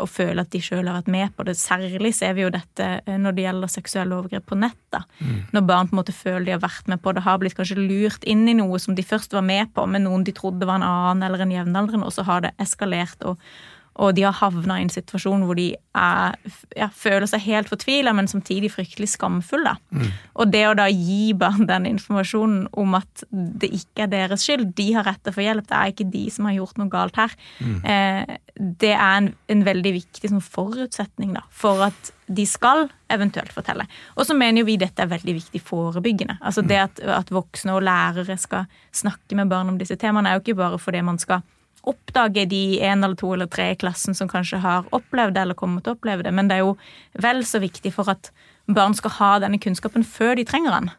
og 0.00 0.08
føle 0.10 0.42
at 0.42 0.50
de 0.50 0.60
sjøl 0.62 0.88
har 0.88 0.96
vært 0.98 1.10
med 1.12 1.34
på 1.36 1.46
det. 1.46 1.56
Særlig 1.58 2.12
ser 2.16 2.34
vi 2.34 2.44
jo 2.44 2.52
dette 2.52 2.86
eh, 3.04 3.18
når 3.20 3.36
det 3.36 3.44
gjelder 3.46 3.72
seksuelle 3.72 4.16
overgrep 4.18 4.46
på 4.50 4.58
nett. 4.58 4.78
da. 4.90 5.04
Når 5.54 5.66
barn 5.68 5.90
på 5.90 5.94
en 5.94 6.00
måte 6.00 6.16
føler 6.16 6.48
de 6.48 6.54
har 6.56 6.64
vært 6.64 6.90
med 6.90 7.02
på 7.02 7.14
det, 7.14 7.24
har 7.26 7.38
blitt 7.38 7.56
kanskje 7.58 7.78
lurt 7.78 8.26
inn 8.28 8.48
i 8.50 8.56
noe 8.58 8.80
som 8.82 8.96
de 8.98 9.06
først 9.06 9.36
var 9.36 9.46
med 9.46 9.70
på, 9.74 9.86
med 9.86 10.06
noen 10.06 10.26
de 10.26 10.34
trodde 10.34 10.66
var 10.66 10.80
en 10.80 10.88
annen 10.88 11.26
eller 11.26 11.44
en 11.44 11.54
jevnaldrende, 11.54 12.08
og 12.08 12.16
så 12.16 12.26
har 12.26 12.46
det 12.46 12.56
eskalert. 12.62 13.22
og 13.22 13.38
og 13.98 14.14
de 14.14 14.22
har 14.22 14.36
havna 14.38 14.78
i 14.78 14.84
en 14.86 14.92
situasjon 14.92 15.42
hvor 15.44 15.58
de 15.58 15.72
er, 15.98 16.36
ja, 16.78 16.86
føler 16.94 17.26
seg 17.28 17.42
helt 17.44 17.70
fortvila, 17.72 18.12
men 18.16 18.30
samtidig 18.30 18.70
fryktelig 18.72 19.10
skamfulle. 19.16 19.74
Og 20.38 20.52
det 20.52 20.62
å 20.68 20.76
da 20.78 20.86
gi 20.88 21.32
barn 21.36 21.66
den 21.68 21.88
informasjonen 21.90 22.68
om 22.78 22.94
at 23.00 23.24
det 23.30 23.72
ikke 23.80 24.06
er 24.06 24.12
deres 24.14 24.46
skyld, 24.46 24.70
de 24.78 24.88
har 24.94 25.08
rett 25.08 25.20
til 25.24 25.34
å 25.34 25.36
få 25.36 25.44
hjelp, 25.44 25.66
det 25.68 25.76
er 25.76 25.92
ikke 25.92 26.08
de 26.14 26.24
som 26.30 26.48
har 26.48 26.56
gjort 26.56 26.80
noe 26.80 26.92
galt 26.92 27.20
her, 27.20 27.36
eh, 27.82 28.38
det 28.54 28.94
er 28.94 29.18
en, 29.18 29.30
en 29.52 29.66
veldig 29.66 29.94
viktig 29.98 30.32
sånn, 30.32 30.44
forutsetning 30.44 31.34
da, 31.36 31.44
for 31.50 31.82
at 31.90 32.14
de 32.30 32.46
skal 32.46 32.86
eventuelt 33.10 33.52
fortelle. 33.52 33.88
Og 34.14 34.26
så 34.28 34.36
mener 34.38 34.62
jo 34.62 34.70
vi 34.70 34.78
dette 34.78 35.02
er 35.02 35.10
veldig 35.10 35.34
viktig 35.40 35.60
forebyggende. 35.66 36.38
Altså 36.40 36.62
Det 36.62 36.78
at, 36.78 37.00
at 37.02 37.32
voksne 37.34 37.74
og 37.74 37.82
lærere 37.82 38.36
skal 38.38 38.68
snakke 38.94 39.34
med 39.34 39.50
barn 39.50 39.72
om 39.72 39.80
disse 39.80 39.98
temaene, 39.98 40.30
er 40.30 40.38
jo 40.38 40.44
ikke 40.44 40.60
bare 40.62 40.78
fordi 40.78 41.02
man 41.02 41.18
skal 41.18 41.42
oppdage 41.88 42.44
de 42.50 42.80
en 42.84 43.04
eller 43.04 43.16
to 43.16 43.32
eller 43.34 43.46
tre 43.50 43.70
i 43.72 43.76
klassen 43.80 44.14
som 44.14 44.28
kanskje 44.28 44.58
har 44.60 44.88
opplevd 44.92 45.34
det 45.34 45.42
eller 45.46 45.54
kommer 45.58 45.80
til 45.82 45.94
å 45.94 45.96
oppleve 45.98 46.22
det, 46.26 46.32
men 46.36 46.48
det 46.50 46.58
er 46.58 46.64
jo 46.66 46.76
vel 47.22 47.44
så 47.48 47.60
viktig 47.62 47.92
for 47.94 48.10
at 48.12 48.30
barn 48.70 48.94
skal 48.94 49.10
ha 49.16 49.30
denne 49.42 49.58
kunnskapen 49.58 50.04
før 50.06 50.36
de 50.38 50.44
trenger 50.46 50.70
den. 50.76 50.90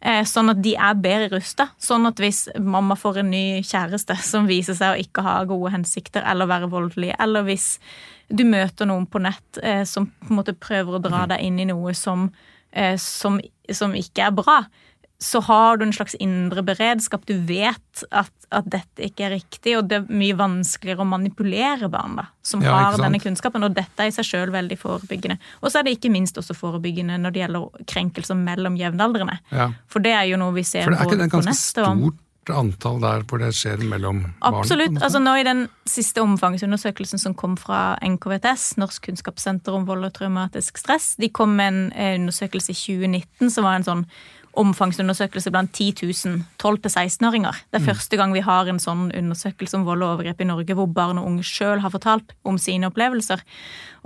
Eh, 0.00 0.20
Sånn 0.28 0.52
at 0.52 0.60
de 0.62 0.76
er 0.78 0.94
bedre 0.94 1.32
rusta. 1.32 1.70
Sånn 1.82 2.06
at 2.06 2.20
hvis 2.22 2.44
mamma 2.62 2.94
får 2.94 3.18
en 3.24 3.30
ny 3.32 3.62
kjæreste 3.66 4.14
som 4.22 4.46
viser 4.46 4.76
seg 4.78 4.92
å 4.94 5.00
ikke 5.02 5.24
ha 5.26 5.40
gode 5.48 5.72
hensikter 5.74 6.22
eller 6.22 6.46
være 6.46 6.68
voldelig, 6.70 7.14
eller 7.18 7.42
hvis 7.48 7.78
du 8.30 8.44
møter 8.44 8.86
noen 8.86 9.06
på 9.10 9.18
nett 9.24 9.58
eh, 9.62 9.82
som 9.88 10.06
på 10.06 10.30
en 10.30 10.38
måte 10.38 10.54
prøver 10.54 10.98
å 10.98 11.02
dra 11.02 11.24
deg 11.32 11.42
inn 11.42 11.58
i 11.58 11.66
noe 11.72 11.94
som, 11.96 12.28
eh, 12.70 12.94
som, 13.00 13.40
som 13.72 13.96
ikke 13.98 14.28
er 14.28 14.36
bra, 14.36 14.60
så 15.20 15.40
har 15.40 15.76
du 15.76 15.84
en 15.84 15.92
slags 15.92 16.14
indre 16.14 16.62
beredskap. 16.62 17.24
Du 17.26 17.34
vet 17.46 18.04
at, 18.14 18.30
at 18.54 18.68
dette 18.70 19.02
ikke 19.08 19.26
er 19.26 19.34
riktig, 19.34 19.74
og 19.78 19.88
det 19.90 19.98
er 19.98 20.12
mye 20.14 20.36
vanskeligere 20.38 21.02
å 21.02 21.08
manipulere 21.10 21.90
barn 21.90 22.20
da, 22.20 22.28
som 22.46 22.62
Ja, 22.62 22.76
har 22.76 23.00
denne 23.02 23.18
kunnskapen, 23.22 23.66
og 23.66 23.74
dette 23.74 24.04
er 24.04 24.12
i 24.12 24.14
seg 24.14 24.28
sjøl 24.28 24.54
veldig 24.54 24.78
forebyggende. 24.78 25.40
Og 25.62 25.72
så 25.72 25.80
er 25.80 25.88
det 25.88 25.96
ikke 25.98 26.12
minst 26.14 26.38
også 26.38 26.54
forebyggende 26.54 27.18
når 27.18 27.34
det 27.34 27.42
gjelder 27.42 27.84
krenkelser 27.90 28.38
mellom 28.38 28.78
jevnaldrende. 28.78 29.40
Ja. 29.50 29.72
For 29.90 30.06
det 30.06 30.14
er 30.14 30.30
jo 30.30 30.38
noe 30.38 30.54
vi 30.54 30.66
ser 30.66 30.86
på 30.86 30.94
neste 30.94 31.02
For 31.02 31.10
det 31.10 31.18
er 31.18 31.26
ikke 31.26 31.26
det 31.26 31.34
ganske 31.34 31.58
stort 31.66 32.24
antall 32.54 33.00
der 33.02 33.24
hvor 33.28 33.42
det 33.42 33.50
skjer 33.56 33.82
mellom 33.84 34.22
barn? 34.40 34.56
Absolutt. 34.62 34.96
altså 35.02 35.20
nå 35.20 35.34
I 35.36 35.44
den 35.44 35.66
siste 35.88 36.22
omfangsundersøkelsen 36.24 37.20
som 37.20 37.34
kom 37.36 37.58
fra 37.60 37.98
NKVTS, 38.04 38.78
Norsk 38.80 39.08
kunnskapssenter 39.08 39.76
om 39.76 39.84
vold 39.88 40.06
og 40.08 40.14
traumatisk 40.16 40.80
stress, 40.80 41.14
de 41.20 41.28
kom 41.28 41.56
med 41.58 41.68
en 41.68 41.82
eh, 41.92 42.14
undersøkelse 42.20 42.72
i 42.72 42.78
2019 42.78 43.52
som 43.52 43.68
var 43.68 43.78
en 43.78 43.88
sånn 43.88 44.04
omfangsundersøkelse 44.58 45.52
blant 45.54 45.72
10 45.72 45.92
000 46.02 46.42
12-16-åringer. 46.58 47.60
Det 47.70 47.80
er 47.80 47.86
første 47.86 48.18
gang 48.18 48.32
vi 48.34 48.42
har 48.44 48.68
en 48.68 48.80
sånn 48.82 49.08
undersøkelse 49.14 49.78
om 49.78 49.84
vold 49.86 50.02
og 50.02 50.16
overgrep 50.16 50.42
i 50.42 50.48
Norge 50.48 50.76
hvor 50.78 50.88
barn 50.90 51.20
og 51.20 51.28
unge 51.30 51.46
sjøl 51.46 51.82
har 51.84 51.94
fortalt 51.94 52.34
om 52.48 52.58
sine 52.60 52.90
opplevelser. 52.90 53.44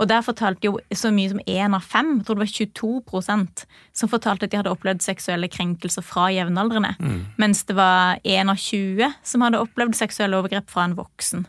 Og 0.01 0.09
der 0.09 0.25
fortalte 0.25 0.67
jo 0.69 0.77
så 0.93 1.11
mye 1.13 1.31
som 1.31 1.41
én 1.47 1.77
av 1.77 1.85
fem, 1.85 2.17
jeg 2.19 2.27
tror 2.27 2.39
det 2.39 2.45
var 2.45 2.53
22% 2.53 3.65
som 3.93 4.11
fortalte 4.11 4.47
at 4.47 4.53
de 4.53 4.61
hadde 4.61 4.73
opplevd 4.73 5.03
seksuelle 5.05 5.49
krenkelser 5.51 6.05
fra 6.05 6.29
jevnaldrende. 6.33 6.95
Mens 7.41 7.63
det 7.69 7.77
var 7.77 8.21
én 8.23 8.51
av 8.51 8.61
20 8.61 9.17
som 9.23 9.45
hadde 9.45 9.61
opplevd 9.61 9.97
seksuelle 9.97 10.37
overgrep 10.37 10.69
fra 10.69 10.85
en 10.85 10.97
voksen. 10.97 11.47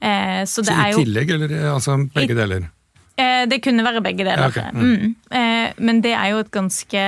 Eh, 0.00 0.44
så 0.44 0.62
Så 0.62 0.70
det 0.70 0.76
I 0.76 1.04
tillegg, 1.04 1.30
eller 1.30 1.74
altså 1.74 1.96
begge 2.14 2.34
deler? 2.34 2.68
Eh, 3.16 3.46
Det 3.48 3.62
kunne 3.64 3.84
være 3.84 4.02
begge 4.04 4.24
deler. 4.24 4.44
Ja, 4.44 4.48
ok. 4.48 4.74
mm. 4.74 5.14
Eh, 5.30 5.72
Men 5.78 6.00
det 6.04 6.12
er 6.12 6.30
jo 6.34 6.38
et 6.44 6.50
ganske 6.50 7.02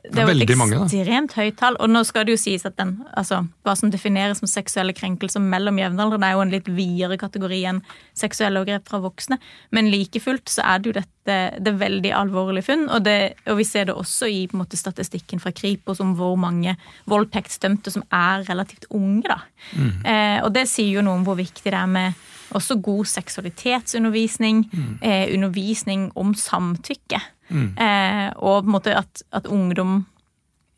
Det 0.00 0.16
er 0.16 0.24
jo 0.24 0.32
et 0.32 0.48
ekstremt 0.48 1.34
høyt 1.36 1.56
tall. 1.60 1.76
Og 1.80 1.90
nå 1.90 2.02
skal 2.08 2.24
det 2.24 2.32
jo 2.32 2.40
sies 2.40 2.64
at 2.64 2.76
den, 2.78 2.94
altså, 3.16 3.42
hva 3.66 3.74
som 3.76 3.90
defineres 3.92 4.40
som 4.40 4.48
seksuelle 4.48 4.94
krenkelser 4.96 5.40
mellom 5.44 5.76
jevnaldrende, 5.76 6.26
er 6.26 6.32
jo 6.38 6.40
en 6.46 6.50
litt 6.54 6.68
videre 6.72 7.18
kategori 7.20 7.60
enn 7.68 7.82
seksuelle 8.16 8.62
overgrep 8.62 8.88
fra 8.88 9.02
voksne. 9.04 9.38
Men 9.76 9.90
like 9.92 10.20
fullt 10.20 10.48
så 10.48 10.64
er 10.64 10.78
det 10.80 10.86
jo 10.86 10.96
dette 11.00 11.10
det 11.30 11.68
er 11.68 11.76
veldig 11.78 12.10
alvorlige 12.16 12.64
funn. 12.64 12.88
Og, 12.88 13.04
det, 13.04 13.34
og 13.46 13.58
vi 13.60 13.64
ser 13.68 13.84
det 13.90 13.94
også 13.94 14.26
i 14.26 14.48
måte, 14.56 14.78
statistikken 14.80 15.38
fra 15.38 15.52
Kripos 15.52 16.00
om 16.00 16.14
hvor 16.16 16.34
mange 16.40 16.76
voldtektsdømte 17.06 17.92
som 17.92 18.02
er 18.10 18.46
relativt 18.48 18.88
unge. 18.90 19.28
da. 19.28 19.42
Mm. 19.76 19.92
Eh, 20.04 20.38
og 20.42 20.52
det 20.56 20.66
sier 20.72 20.96
jo 20.96 21.04
noe 21.04 21.20
om 21.20 21.24
hvor 21.28 21.36
viktig 21.38 21.68
det 21.68 21.76
er 21.76 21.86
med 21.86 22.14
også 22.50 22.76
god 22.82 23.04
seksualitetsundervisning, 23.04 24.68
Mm. 24.72 24.98
eh, 25.02 25.34
undervisning 25.34 26.12
om 26.16 26.34
samtykke. 26.34 27.20
Eh, 27.50 28.30
og 28.36 28.62
på 28.62 28.66
en 28.66 28.72
måte 28.72 28.94
at, 28.96 29.22
at 29.32 29.46
ungdom 29.46 30.06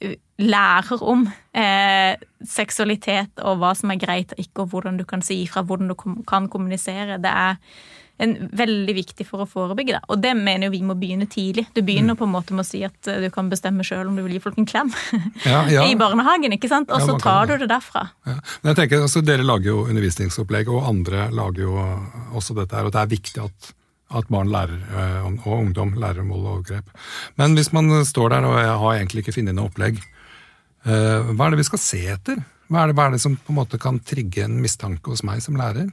uh, 0.04 0.12
lærer 0.38 1.02
om 1.02 1.28
eh, 1.54 2.16
seksualitet 2.44 3.38
og 3.44 3.58
hva 3.60 3.74
som 3.76 3.90
er 3.90 4.00
greit 4.00 4.32
og 4.32 4.38
ikke, 4.38 4.62
og 4.64 4.66
hvordan 4.72 4.96
du 4.96 5.04
kan 5.04 5.22
si 5.22 5.42
ifra, 5.42 5.62
hvordan 5.62 5.88
du 5.88 5.94
kan 6.28 6.48
kommunisere. 6.48 7.18
Det 7.18 7.30
er 7.30 7.56
en, 8.18 8.48
veldig 8.52 8.94
viktig 8.94 9.26
for 9.26 9.42
å 9.42 9.46
forebygge 9.48 9.94
det. 9.96 10.00
Og 10.12 10.20
det 10.22 10.34
mener 10.36 10.66
jo 10.68 10.72
vi 10.74 10.82
må 10.86 10.94
begynne 10.98 11.26
tidlig. 11.26 11.66
Du 11.74 11.80
Mm. 11.82 11.86
begynner 11.86 12.14
på 12.14 12.24
en 12.24 12.32
måte 12.34 12.52
med 12.52 12.64
å 12.64 12.68
si 12.68 12.82
at 12.84 13.08
eh, 13.08 13.20
du 13.20 13.30
kan 13.30 13.48
bestemme 13.50 13.82
sjøl 13.82 14.06
om 14.08 14.16
du 14.16 14.22
vil 14.22 14.32
gi 14.36 14.42
folk 14.44 14.58
en 14.58 14.66
klem. 14.66 14.92
Ja, 15.44 15.64
ja. 15.68 15.84
I 15.90 15.96
barnehagen, 15.96 16.52
ikke 16.52 16.68
sant? 16.68 16.90
Og 16.90 17.00
så 17.00 17.16
ja, 17.16 17.18
tar 17.18 17.46
du 17.46 17.56
det 17.58 17.68
derfra. 17.72 18.08
Ja. 18.26 18.36
Men 18.62 18.74
jeg 18.74 18.76
tenker, 18.82 19.02
altså, 19.02 19.22
Dere 19.24 19.42
lager 19.42 19.72
jo 19.72 19.86
undervisningsopplegg, 19.88 20.68
og 20.68 20.86
andre 20.88 21.30
lager 21.32 21.62
jo 21.66 21.74
også 22.36 22.54
dette 22.60 22.76
her. 22.76 22.86
Og 22.86 22.92
det 22.92 23.00
er 23.02 23.10
viktig 23.16 23.42
at, 23.42 23.72
at 24.12 24.28
barn 24.28 24.50
lærer, 24.52 24.78
eh, 24.92 25.26
og 25.46 25.58
ungdom 25.58 25.94
lærer 25.98 26.20
om 26.22 26.28
vold 26.34 26.46
og 26.46 26.52
overgrep. 26.58 26.90
Men 27.40 27.54
hvis 27.56 27.72
man 27.72 27.90
står 28.04 28.36
der 28.36 28.44
og 28.46 28.58
jeg 28.60 28.78
har 28.84 28.94
egentlig 29.00 29.24
ikke 29.24 29.34
funnet 29.40 29.56
noe 29.56 29.70
opplegg, 29.72 29.98
eh, 30.84 31.32
hva 31.32 31.46
er 31.46 31.50
det 31.56 31.62
vi 31.62 31.68
skal 31.70 31.82
se 31.82 32.02
etter? 32.14 32.44
Hva 32.72 32.84
er, 32.84 32.92
det, 32.92 32.96
hva 32.96 33.08
er 33.08 33.16
det 33.16 33.20
som 33.20 33.34
på 33.36 33.52
en 33.52 33.58
måte 33.58 33.78
kan 33.80 33.98
trigge 34.00 34.44
en 34.46 34.60
mistanke 34.62 35.10
hos 35.12 35.24
meg 35.26 35.42
som 35.44 35.56
lærer? 35.60 35.90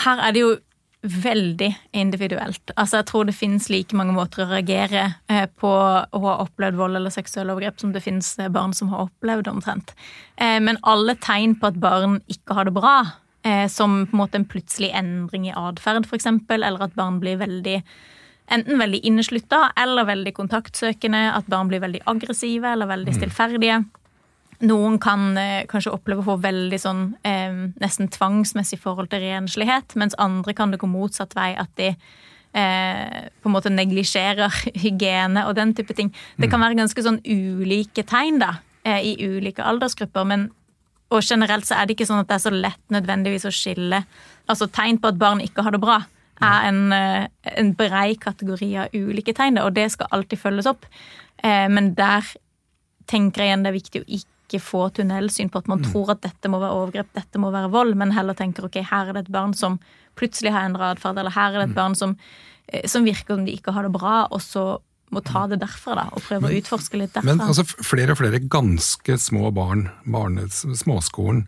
Her 0.00 0.22
er 0.28 0.32
det 0.32 0.40
jo 0.40 0.52
veldig 1.02 1.74
individuelt. 1.92 2.70
Altså, 2.76 2.96
Jeg 3.00 3.06
tror 3.06 3.24
det 3.26 3.34
finnes 3.34 3.68
like 3.70 3.96
mange 3.96 4.14
måter 4.14 4.44
å 4.44 4.50
reagere 4.52 5.16
eh, 5.28 5.46
på 5.58 5.68
å 5.68 6.20
ha 6.22 6.36
opplevd 6.44 6.78
vold 6.78 6.96
eller 6.96 7.10
seksuelle 7.10 7.52
overgrep 7.52 7.80
som 7.80 7.92
det 7.92 8.04
finnes 8.04 8.38
eh, 8.38 8.48
barn 8.48 8.72
som 8.72 8.92
har 8.92 9.08
opplevd 9.08 9.50
omtrent. 9.50 9.94
Eh, 10.36 10.60
Men 10.60 10.78
alle 10.82 11.16
tegn 11.16 11.56
på 11.58 11.72
at 11.72 11.80
barn 11.82 12.20
ikke 12.28 12.54
har 12.54 12.64
det 12.70 12.76
bra, 12.78 12.96
som 13.68 14.04
på 14.06 14.14
en 14.14 14.20
måte 14.20 14.38
en 14.38 14.44
plutselig 14.46 14.92
endring 14.94 15.48
i 15.48 15.54
atferd 15.58 16.04
f.eks., 16.06 16.28
eller 16.46 16.84
at 16.84 16.94
barn 16.94 17.18
blir 17.18 17.40
veldig 17.40 17.80
Enten 18.52 18.78
veldig 18.78 19.00
inneslutta 19.06 19.72
eller 19.78 20.04
veldig 20.04 20.32
kontaktsøkende, 20.36 21.32
at 21.32 21.46
barn 21.48 21.70
blir 21.70 21.80
veldig 21.80 22.02
aggressive 22.10 22.68
eller 22.68 22.90
veldig 22.90 23.14
stillferdige. 23.16 23.78
Noen 24.62 24.98
kan 25.02 25.32
eh, 25.40 25.64
kanskje 25.70 25.92
oppleve 25.94 26.22
å 26.22 26.28
få 26.30 26.36
veldig 26.44 26.78
sånn 26.78 27.04
eh, 27.26 27.64
nesten 27.82 28.10
tvangsmessig 28.14 28.78
forhold 28.82 29.10
til 29.10 29.24
renslighet, 29.24 29.96
mens 29.98 30.14
andre 30.22 30.54
kan 30.54 30.70
det 30.70 30.78
gå 30.82 30.90
motsatt 30.90 31.34
vei, 31.34 31.50
at 31.58 31.72
de 31.80 31.90
eh, 31.90 33.28
på 33.42 33.50
en 33.50 33.56
måte 33.56 33.72
neglisjerer 33.74 34.62
hygiene 34.84 35.46
og 35.48 35.56
den 35.58 35.74
type 35.74 35.96
ting. 35.98 36.12
Det 36.38 36.50
kan 36.52 36.62
være 36.62 36.78
ganske 36.78 37.04
sånn 37.04 37.22
ulike 37.26 38.06
tegn 38.06 38.38
da, 38.42 38.56
eh, 38.86 39.12
i 39.12 39.16
ulike 39.26 39.66
aldersgrupper, 39.66 40.28
men 40.28 40.50
og 41.12 41.20
generelt 41.20 41.66
så 41.68 41.76
er 41.76 41.84
det 41.86 41.96
ikke 41.96 42.08
sånn 42.08 42.22
at 42.22 42.30
det 42.30 42.38
er 42.38 42.44
så 42.46 42.52
lett 42.54 42.94
nødvendigvis 42.94 43.44
å 43.44 43.50
skille 43.52 43.98
Altså 44.50 44.64
tegn 44.72 44.96
på 44.98 45.10
at 45.12 45.18
barn 45.20 45.42
ikke 45.44 45.62
har 45.62 45.74
det 45.74 45.78
bra, 45.82 46.00
er 46.42 46.64
en, 46.66 46.92
eh, 46.92 47.26
en 47.56 47.68
brei 47.78 48.16
kategori 48.18 48.70
av 48.82 48.94
ulike 48.96 49.32
tegn, 49.36 49.60
og 49.62 49.74
det 49.76 49.92
skal 49.92 50.10
alltid 50.10 50.40
følges 50.40 50.66
opp. 50.66 50.86
Eh, 51.38 51.68
men 51.68 51.94
der 51.94 52.26
tenker 53.06 53.42
jeg 53.42 53.52
igjen 53.52 53.62
det 53.62 53.70
er 53.70 53.78
viktig 53.78 54.02
å 54.02 54.08
ikke 54.08 54.31
ikke 54.52 54.62
få 54.64 54.84
tunnelsyn 54.96 55.50
på 55.52 55.62
at 55.62 55.68
man 55.70 55.80
mm. 55.82 55.90
tror 55.90 56.14
at 56.14 56.22
dette 56.24 56.50
må 56.52 56.60
være 56.62 56.78
overgrep, 56.78 57.10
dette 57.16 57.40
må 57.40 57.50
være 57.54 57.72
vold, 57.72 57.96
men 57.98 58.14
heller 58.14 58.36
tenker 58.38 58.68
ok, 58.68 58.80
her 58.88 59.10
er 59.10 59.18
det 59.18 59.26
et 59.26 59.34
barn 59.34 59.56
som 59.56 59.80
plutselig 60.18 60.52
har 60.54 60.68
endra 60.68 60.92
atferd, 60.92 61.18
eller 61.18 61.34
her 61.34 61.54
er 61.54 61.62
det 61.62 61.68
et 61.70 61.74
mm. 61.74 61.78
barn 61.80 61.98
som, 61.98 62.16
eh, 62.68 62.84
som, 62.90 63.06
virker 63.08 63.38
som 63.38 63.46
de 63.48 63.56
ikke 63.56 63.74
har 63.74 63.88
det 63.88 63.94
bra, 63.94 64.26
og 64.30 64.42
så 64.44 64.66
må 65.12 65.20
ta 65.24 65.44
det 65.50 65.60
derfra 65.60 65.96
da, 65.98 66.06
og 66.12 66.24
prøve 66.24 66.46
men, 66.46 66.54
å 66.54 66.60
utforske 66.62 67.00
litt 67.00 67.12
derfra. 67.14 67.28
Men 67.34 67.44
altså, 67.44 67.66
flere 67.84 68.14
og 68.14 68.20
flere 68.22 68.40
ganske 68.52 69.18
små 69.20 69.50
barn, 69.54 69.88
barnets, 70.08 70.64
småskolen, 70.80 71.46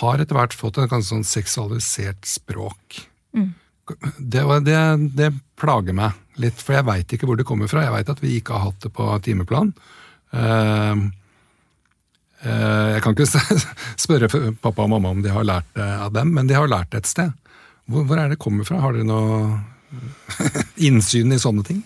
har 0.00 0.18
etter 0.18 0.34
hvert 0.34 0.56
fått 0.58 0.80
et 0.82 0.90
ganske 0.90 1.12
sånn 1.12 1.26
seksualisert 1.28 2.26
språk. 2.26 3.04
Mm. 3.34 3.52
Det, 4.18 4.42
det, 4.66 4.78
det, 5.14 5.30
plager 5.60 5.94
meg 5.94 6.40
litt, 6.40 6.58
for 6.58 6.74
jeg 6.74 6.86
veit 6.88 7.12
ikke 7.14 7.28
hvor 7.28 7.38
det 7.38 7.46
kommer 7.46 7.70
fra. 7.70 7.84
Jeg 7.84 7.94
veit 7.94 8.10
at 8.10 8.22
vi 8.24 8.32
ikke 8.40 8.56
har 8.56 8.72
hatt 8.72 8.82
det 8.82 8.90
på 8.96 9.06
timeplan. 9.22 9.70
Uh, 10.34 11.04
jeg 12.44 13.00
kan 13.04 13.14
ikke 13.16 13.64
spørre 14.06 14.28
pappa 14.60 14.84
og 14.84 14.92
mamma 14.92 15.14
om 15.14 15.22
de 15.24 15.32
har 15.32 15.46
lært 15.48 15.70
det 15.76 15.86
av 16.06 16.12
dem, 16.14 16.34
men 16.36 16.50
de 16.50 16.58
har 16.58 16.70
lært 16.70 16.92
det 16.92 17.04
et 17.04 17.10
sted. 17.10 17.32
Hvor, 17.90 18.06
hvor 18.08 18.20
er 18.20 18.32
det 18.32 18.40
kommer 18.40 18.66
fra? 18.68 18.80
Har 18.82 18.96
dere 18.96 19.08
noe 19.08 19.58
innsyn 20.88 21.34
i 21.34 21.40
sånne 21.40 21.66
ting? 21.66 21.82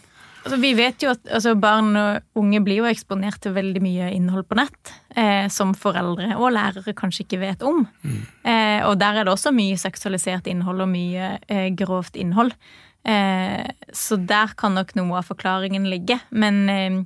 Altså, 0.49 0.63
vi 0.63 0.71
vet 0.79 1.03
jo 1.03 1.11
at 1.13 1.29
altså, 1.35 1.53
Barn 1.61 1.93
og 1.99 2.41
unge 2.41 2.61
blir 2.65 2.81
jo 2.81 2.89
eksponert 2.89 3.41
til 3.45 3.53
veldig 3.57 3.83
mye 3.85 4.11
innhold 4.15 4.47
på 4.49 4.57
nett 4.57 4.93
eh, 5.13 5.45
som 5.53 5.75
foreldre 5.77 6.39
og 6.39 6.55
lærere 6.57 6.95
kanskje 6.97 7.27
ikke 7.27 7.41
vet 7.43 7.65
om. 7.67 7.83
Mm. 8.01 8.21
Eh, 8.49 8.81
og 8.89 8.95
der 9.03 9.19
er 9.19 9.29
det 9.29 9.35
også 9.35 9.53
mye 9.53 9.77
seksualisert 9.81 10.49
innhold 10.49 10.87
og 10.87 10.89
mye 10.93 11.35
eh, 11.51 11.69
grovt 11.77 12.17
innhold. 12.17 12.55
Eh, 13.05 13.67
så 13.93 14.19
der 14.31 14.55
kan 14.57 14.79
nok 14.79 14.95
noe 14.97 15.21
av 15.21 15.29
forklaringen 15.29 15.91
ligge. 15.91 16.17
Men 16.31 16.65
eh, 16.73 17.03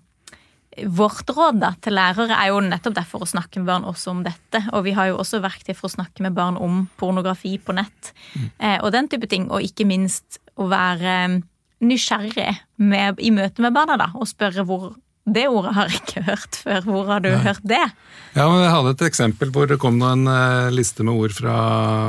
Vårt 0.89 1.29
råd 1.29 1.61
da, 1.61 1.73
til 1.85 1.97
lærere 1.99 2.33
er 2.39 2.49
jo 2.49 2.63
nettopp 2.65 2.95
derfor 2.97 3.25
å 3.25 3.29
snakke 3.29 3.61
med 3.61 3.69
barn 3.69 3.87
også 3.89 4.15
om 4.15 4.23
dette. 4.25 4.63
Og 4.73 4.87
vi 4.87 4.95
har 4.97 5.11
jo 5.11 5.19
også 5.21 5.43
verktøy 5.45 5.75
for 5.77 5.91
å 5.91 5.95
snakke 5.99 6.25
med 6.25 6.37
barn 6.37 6.57
om 6.61 6.87
pornografi 7.01 7.59
på 7.61 7.77
nett 7.77 8.13
mm. 8.33 8.49
eh, 8.59 8.79
og 8.81 8.93
den 8.95 9.11
type 9.13 9.29
ting. 9.29 9.51
Og 9.53 9.65
ikke 9.67 9.87
minst 9.89 10.41
å 10.57 10.71
være 10.73 11.17
eh, 11.27 11.39
nysgjerrig 11.83 12.51
med, 12.81 13.21
i 13.21 13.33
møte 13.35 13.65
med 13.65 13.75
barna 13.77 13.99
da, 14.01 14.13
og 14.17 14.31
spørre 14.31 14.65
hvor 14.69 14.93
det 15.23 15.45
ordet 15.47 15.75
har 15.77 15.91
jeg 15.91 16.01
ikke 16.01 16.25
hørt 16.27 16.59
før. 16.65 16.87
Hvor 16.87 17.11
har 17.13 17.23
du 17.23 17.31
Nei. 17.31 17.43
hørt 17.45 17.63
det? 17.63 17.83
Ja, 18.35 18.49
men 18.49 18.65
Jeg 18.65 18.73
hadde 18.75 18.95
et 18.97 19.05
eksempel 19.07 19.53
hvor 19.55 19.69
det 19.71 19.79
kom 19.83 20.01
en 20.03 20.27
uh, 20.27 20.73
liste 20.75 21.07
med 21.07 21.15
ord 21.15 21.35
fra, 21.37 21.57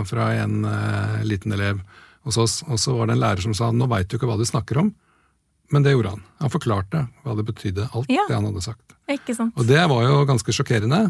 fra 0.09 0.31
en 0.41 0.63
uh, 0.65 1.19
liten 1.25 1.53
elev 1.53 1.83
hos 2.25 2.39
oss. 2.41 2.61
Og 2.65 2.81
så 2.81 2.95
var 2.97 3.09
det 3.09 3.17
en 3.17 3.23
lærer 3.25 3.45
som 3.45 3.53
sa 3.57 3.69
nå 3.69 3.89
veit 3.91 4.09
du 4.09 4.17
ikke 4.17 4.29
hva 4.29 4.39
du 4.39 4.47
snakker 4.49 4.81
om. 4.81 4.93
Men 5.71 5.85
det 5.85 5.93
gjorde 5.93 6.15
han. 6.15 6.23
Han 6.43 6.51
forklarte 6.53 7.05
hva 7.23 7.35
det 7.37 7.45
betydde, 7.47 7.87
alt 7.93 8.11
ja. 8.11 8.25
det 8.27 8.35
han 8.35 8.49
hadde 8.49 8.63
sagt. 8.65 8.97
Ikke 9.11 9.35
sant. 9.37 9.55
Og 9.59 9.67
det 9.67 9.81
var 9.89 10.03
jo 10.05 10.23
ganske 10.27 10.55
sjokkerende. 10.55 11.05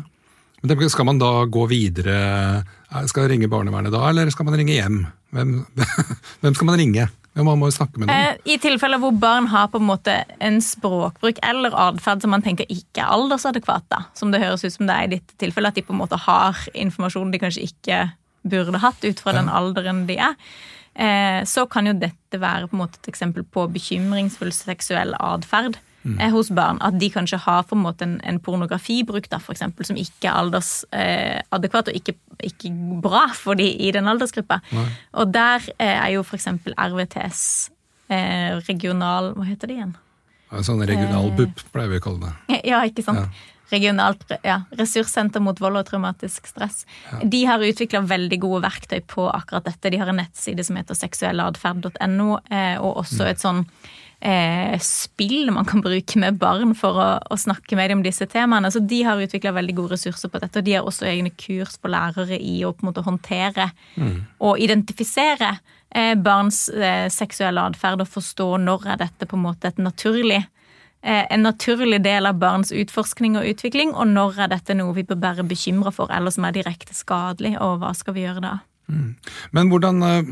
Men 0.63 0.89
skal 0.89 1.07
man 1.09 1.19
da 1.19 1.43
gå 1.51 1.65
videre? 1.67 2.63
Skal 3.11 3.27
ringe 3.31 3.49
barnevernet 3.51 3.91
da, 3.91 4.05
eller 4.09 4.29
skal 4.31 4.47
man 4.47 4.55
ringe 4.55 4.77
hjem? 4.77 5.01
Hvem, 5.35 5.57
hvem 6.41 6.55
skal 6.55 6.69
man 6.69 6.79
ringe? 6.79 7.09
Man 7.33 7.57
må 7.57 7.67
jo 7.67 7.73
snakke 7.73 7.97
med 7.97 8.07
noen. 8.07 8.13
Eh, 8.13 8.53
I 8.53 8.59
tilfeller 8.61 9.01
hvor 9.01 9.13
barn 9.17 9.47
har 9.49 9.71
på 9.73 9.79
en 9.81 9.87
måte 9.87 10.13
en 10.43 10.59
språkbruk 10.61 11.41
eller 11.43 11.73
atferd 11.89 12.21
som 12.21 12.31
man 12.35 12.45
tenker 12.45 12.69
ikke 12.69 13.01
er 13.01 13.09
aldersadekvat, 13.15 13.87
da, 13.89 14.03
som 14.17 14.31
det 14.31 14.43
høres 14.43 14.63
ut 14.63 14.75
som 14.75 14.85
det 14.87 14.95
er 14.95 15.07
i 15.07 15.15
ditt 15.15 15.33
tilfelle, 15.41 15.71
at 15.73 15.79
de 15.79 15.85
på 15.85 15.95
en 15.95 16.01
måte 16.03 16.19
har 16.27 16.61
informasjon 16.77 17.33
de 17.33 17.41
kanskje 17.41 17.65
ikke 17.65 18.03
burde 18.45 18.83
hatt 18.83 19.01
ut 19.01 19.23
fra 19.23 19.33
ja. 19.33 19.39
den 19.41 19.49
alderen 19.49 20.05
de 20.05 20.19
er, 20.21 20.37
så 20.93 21.63
kan 21.65 21.87
jo 21.89 21.95
dette 21.97 22.37
være 22.37 22.67
på 22.69 22.75
en 22.77 22.83
måte 22.83 22.99
et 23.01 23.07
eksempel 23.09 23.41
på 23.49 23.63
bekymringsfull 23.73 24.51
seksuell 24.53 25.15
atferd 25.17 25.79
mm. 26.03 26.19
Eh, 26.19 26.31
hos 26.31 26.51
barn. 26.51 26.79
At 26.81 26.99
de 26.99 27.09
kanskje 27.11 27.39
har 27.45 27.63
på 27.67 27.77
en 27.77 27.83
måte 27.83 28.05
en, 28.07 28.17
en 28.23 28.39
pornografibruk 28.43 29.29
da, 29.31 29.39
for 29.41 29.55
eksempel, 29.55 29.87
som 29.87 29.99
ikke 29.99 30.29
er 30.29 30.39
aldersadekvat 30.41 31.89
eh, 31.89 31.93
og 31.93 31.99
ikke, 31.99 32.15
ikke, 32.43 32.73
bra 33.03 33.25
for 33.37 33.59
de 33.59 33.67
i 33.67 33.91
den 33.95 34.09
aldersgruppa. 34.11 34.59
Nei. 34.75 34.87
Og 35.21 35.33
der 35.33 35.69
eh, 35.77 35.95
er 35.95 36.13
jo 36.17 36.25
for 36.27 36.39
eksempel 36.39 36.75
RVTS 36.77 37.43
eh, 38.11 38.59
regional 38.67 39.33
Hva 39.37 39.47
heter 39.47 39.71
det 39.71 39.79
igjen? 39.79 39.95
Sånn 40.61 40.83
regional 40.85 41.31
BUP 41.33 41.65
pleier 41.73 41.95
vi 41.95 41.97
å 41.97 42.05
kalle 42.05 42.29
det. 42.29 42.61
Ja, 42.69 42.83
ikke 42.85 43.05
sant. 43.05 43.25
Ja 43.25 43.49
regionalt 43.73 44.31
ja, 44.43 44.61
ressurssenter 44.77 45.41
mot 45.43 45.59
vold 45.61 45.79
og 45.79 45.87
traumatisk 45.87 46.47
stress. 46.49 46.83
Ja. 47.09 47.23
De 47.23 47.41
har 47.49 47.65
utvikla 47.65 48.03
veldig 48.05 48.39
gode 48.43 48.63
verktøy 48.67 49.01
på 49.09 49.27
akkurat 49.31 49.65
dette. 49.69 49.89
De 49.93 49.99
har 50.01 50.11
en 50.11 50.19
nettside 50.21 50.65
som 50.67 50.77
heter 50.79 50.97
seksuelladferd.no, 50.99 52.29
eh, 52.49 52.77
og 52.77 53.03
også 53.03 53.23
mm. 53.23 53.29
et 53.31 53.43
sånn 53.43 53.63
eh, 54.23 54.75
spill 54.83 55.51
man 55.55 55.67
kan 55.69 55.83
bruke 55.83 56.19
med 56.21 56.39
barn 56.41 56.73
for 56.77 56.99
å, 57.01 57.09
å 57.33 57.39
snakke 57.39 57.77
med 57.79 57.91
dem 57.91 58.01
om 58.01 58.05
disse 58.05 58.27
temaene. 58.29 58.71
Så 58.73 58.83
de 58.83 59.03
har 59.07 59.21
utvikla 59.21 59.55
veldig 59.55 59.77
gode 59.79 59.97
ressurser 59.97 60.31
på 60.31 60.41
dette, 60.43 60.59
og 60.59 60.67
de 60.67 60.77
har 60.77 60.89
også 60.89 61.09
egne 61.09 61.33
kurs 61.35 61.77
for 61.79 61.93
lærere 61.93 62.39
i 62.39 62.59
å 62.65 62.73
på 62.75 62.85
en 62.85 62.91
måte 62.91 63.05
håndtere 63.05 63.71
mm. 63.95 64.17
og 64.43 64.61
identifisere 64.63 65.55
eh, 65.55 65.82
barns 66.17 66.67
eh, 66.73 67.05
seksuelle 67.13 67.61
atferd 67.61 68.01
og 68.01 68.09
forstå 68.09 68.47
når 68.63 68.87
er 68.93 69.01
dette 69.03 69.27
på 69.29 69.37
en 69.37 69.45
måte 69.45 69.69
et 69.69 69.81
naturlig 69.81 70.41
Eh, 71.05 71.25
en 71.29 71.41
naturlig 71.43 72.03
del 72.03 72.25
av 72.25 72.37
barns 72.39 72.71
utforskning 72.71 73.35
og 73.35 73.43
utvikling, 73.43 73.89
og 73.91 74.07
når 74.07 74.37
er 74.45 74.51
dette 74.53 74.75
noe 74.79 74.93
vi 74.95 75.03
bør 75.03 75.19
være 75.19 75.43
bekymra 75.43 75.91
for, 75.91 76.07
eller 76.15 76.31
som 76.31 76.45
er 76.47 76.55
direkte 76.55 76.95
skadelig, 76.95 77.57
og 77.59 77.81
hva 77.81 77.91
skal 77.97 78.15
vi 78.15 78.23
gjøre 78.23 78.43
da? 78.45 78.53
Mm. 78.87 79.09
Men 79.51 79.71
hvordan, 79.73 79.99
eh, 80.07 80.23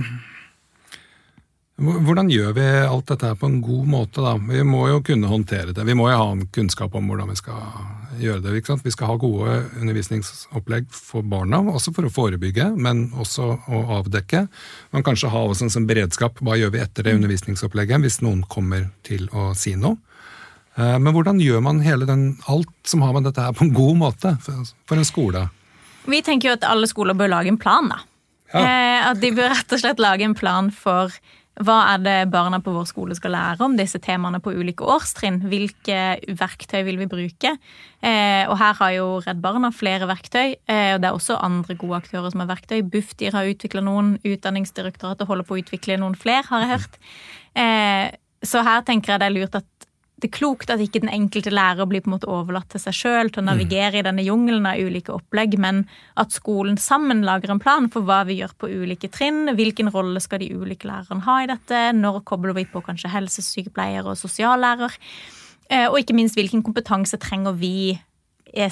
hvordan 1.75 2.31
gjør 2.31 2.55
vi 2.55 2.67
alt 2.85 3.11
dette 3.11 3.27
her 3.27 3.35
på 3.35 3.51
en 3.51 3.59
god 3.65 3.89
måte, 3.97 4.23
da? 4.23 4.37
Vi 4.39 4.63
må 4.63 4.85
jo 4.87 5.01
kunne 5.03 5.27
håndtere 5.27 5.75
det. 5.75 5.83
Vi 5.83 5.97
må 5.97 6.07
jo 6.07 6.21
ha 6.23 6.29
en 6.37 6.47
kunnskap 6.47 6.95
om 6.95 7.11
hvordan 7.11 7.35
vi 7.35 7.41
skal 7.41 7.59
gjøre 8.19 8.41
det. 8.43 8.55
ikke 8.59 8.73
sant? 8.73 8.85
Vi 8.85 8.93
skal 8.93 9.11
ha 9.11 9.17
gode 9.21 9.55
undervisningsopplegg 9.79 10.87
for 10.95 11.23
barna, 11.23 11.61
også 11.71 11.93
for 11.95 12.07
å 12.07 12.13
forebygge, 12.13 12.71
men 12.75 13.09
også 13.15 13.47
å 13.71 13.81
avdekke. 13.99 14.45
Man 14.91 15.05
kanskje 15.07 15.31
ha 15.31 15.43
også 15.47 15.67
en 15.67 15.73
sånn 15.73 15.87
beredskap. 15.89 16.41
Hva 16.43 16.57
gjør 16.59 16.73
vi 16.75 16.83
etter 16.83 17.07
det 17.07 17.15
undervisningsopplegget 17.19 18.03
hvis 18.03 18.21
noen 18.25 18.43
kommer 18.51 18.89
til 19.07 19.27
å 19.31 19.51
si 19.57 19.75
noe? 19.79 19.99
Eh, 20.75 20.97
men 20.99 21.11
hvordan 21.15 21.41
gjør 21.43 21.63
man 21.63 21.81
hele 21.83 22.07
den, 22.09 22.35
alt 22.51 22.71
som 22.87 23.03
har 23.05 23.15
med 23.15 23.27
dette 23.27 23.43
her 23.43 23.55
på 23.55 23.67
en 23.67 23.75
god 23.75 23.99
måte 23.99 24.35
for 24.43 24.97
en 24.97 25.07
skole? 25.07 25.47
Vi 26.09 26.21
tenker 26.25 26.49
jo 26.49 26.55
at 26.57 26.65
alle 26.67 26.89
skoler 26.89 27.17
bør 27.17 27.31
lage 27.35 27.51
en 27.51 27.59
plan. 27.61 27.91
da. 27.91 28.01
Ja. 28.51 28.63
Eh, 28.63 29.09
at 29.11 29.21
de 29.21 29.31
bør 29.35 29.51
rett 29.53 29.75
og 29.75 29.81
slett 29.83 30.01
lage 30.01 30.25
en 30.27 30.35
plan 30.37 30.71
for 30.75 31.13
hva 31.59 31.77
er 31.91 31.99
det 31.99 32.31
barna 32.31 32.61
på 32.63 32.71
vår 32.71 32.85
skole 32.87 33.15
skal 33.17 33.33
lære 33.35 33.65
om 33.65 33.75
disse 33.75 33.99
temaene 34.01 34.39
på 34.41 34.53
ulike 34.55 34.85
årstrinn? 34.87 35.41
Hvilke 35.51 35.97
verktøy 36.39 36.79
vil 36.87 37.01
vi 37.01 37.09
bruke? 37.11 37.51
Eh, 37.99 38.47
og 38.47 38.55
her 38.61 38.77
har 38.79 38.93
jo 38.95 39.07
Redd 39.25 39.41
Barna 39.43 39.73
flere 39.75 40.07
verktøy, 40.09 40.55
og 40.55 41.01
det 41.03 41.09
er 41.09 41.11
også 41.11 41.41
andre 41.43 41.75
gode 41.75 41.99
aktører 41.99 42.31
som 42.31 42.45
har 42.45 42.53
verktøy. 42.53 42.79
Bufdir 42.87 43.35
har 43.35 43.51
utvikla 43.51 43.83
noen, 43.83 44.15
Utdanningsdirektoratet 44.23 45.27
holder 45.27 45.47
på 45.47 45.57
å 45.57 45.61
utvikle 45.61 45.99
noen 46.01 46.15
flere, 46.15 46.47
har 46.47 46.63
jeg 46.63 46.73
hørt. 46.77 46.97
så 48.47 48.63
her 48.65 48.81
tenker 48.87 49.13
jeg 49.13 49.21
det 49.21 49.27
er 49.27 49.35
lurt 49.35 49.59
at 49.59 49.80
det 50.21 50.29
er 50.29 50.35
klokt 50.37 50.69
at 50.69 50.81
ikke 50.83 51.01
den 51.01 51.09
enkelte 51.09 51.49
lærer 51.53 51.87
blir 51.89 52.03
på 52.03 52.11
en 52.11 52.13
måte 52.13 52.29
overlatt 52.29 52.69
til 52.69 52.81
seg 52.83 52.93
sjøl 52.93 53.31
til 53.33 53.41
å 53.41 53.47
navigere 53.47 53.97
i 53.97 54.05
denne 54.05 54.21
jungelen 54.21 54.67
av 54.69 54.77
ulike 54.77 55.15
opplegg, 55.15 55.57
men 55.61 55.83
at 56.21 56.35
skolen 56.35 56.77
sammen 56.77 57.23
lager 57.25 57.53
en 57.53 57.61
plan 57.61 57.89
for 57.89 58.05
hva 58.05 58.21
vi 58.29 58.37
gjør 58.37 58.53
på 58.61 58.69
ulike 58.69 59.09
trinn. 59.09 59.49
Hvilken 59.57 59.89
rolle 59.93 60.21
skal 60.21 60.43
de 60.43 60.51
ulike 60.53 60.89
lærerne 60.89 61.25
ha 61.25 61.39
i 61.41 61.49
dette? 61.49 61.81
Når 61.97 62.21
kobler 62.29 62.53
vi 62.59 62.67
på 62.69 62.83
kanskje 62.85 63.09
helsesykepleier 63.15 64.05
og 64.05 64.19
sosiallærer? 64.21 64.93
Eh, 65.71 65.87
og 65.87 65.97
ikke 66.01 66.17
minst 66.17 66.37
hvilken 66.37 66.61
kompetanse 66.65 67.17
trenger 67.21 67.57
vi 67.57 67.97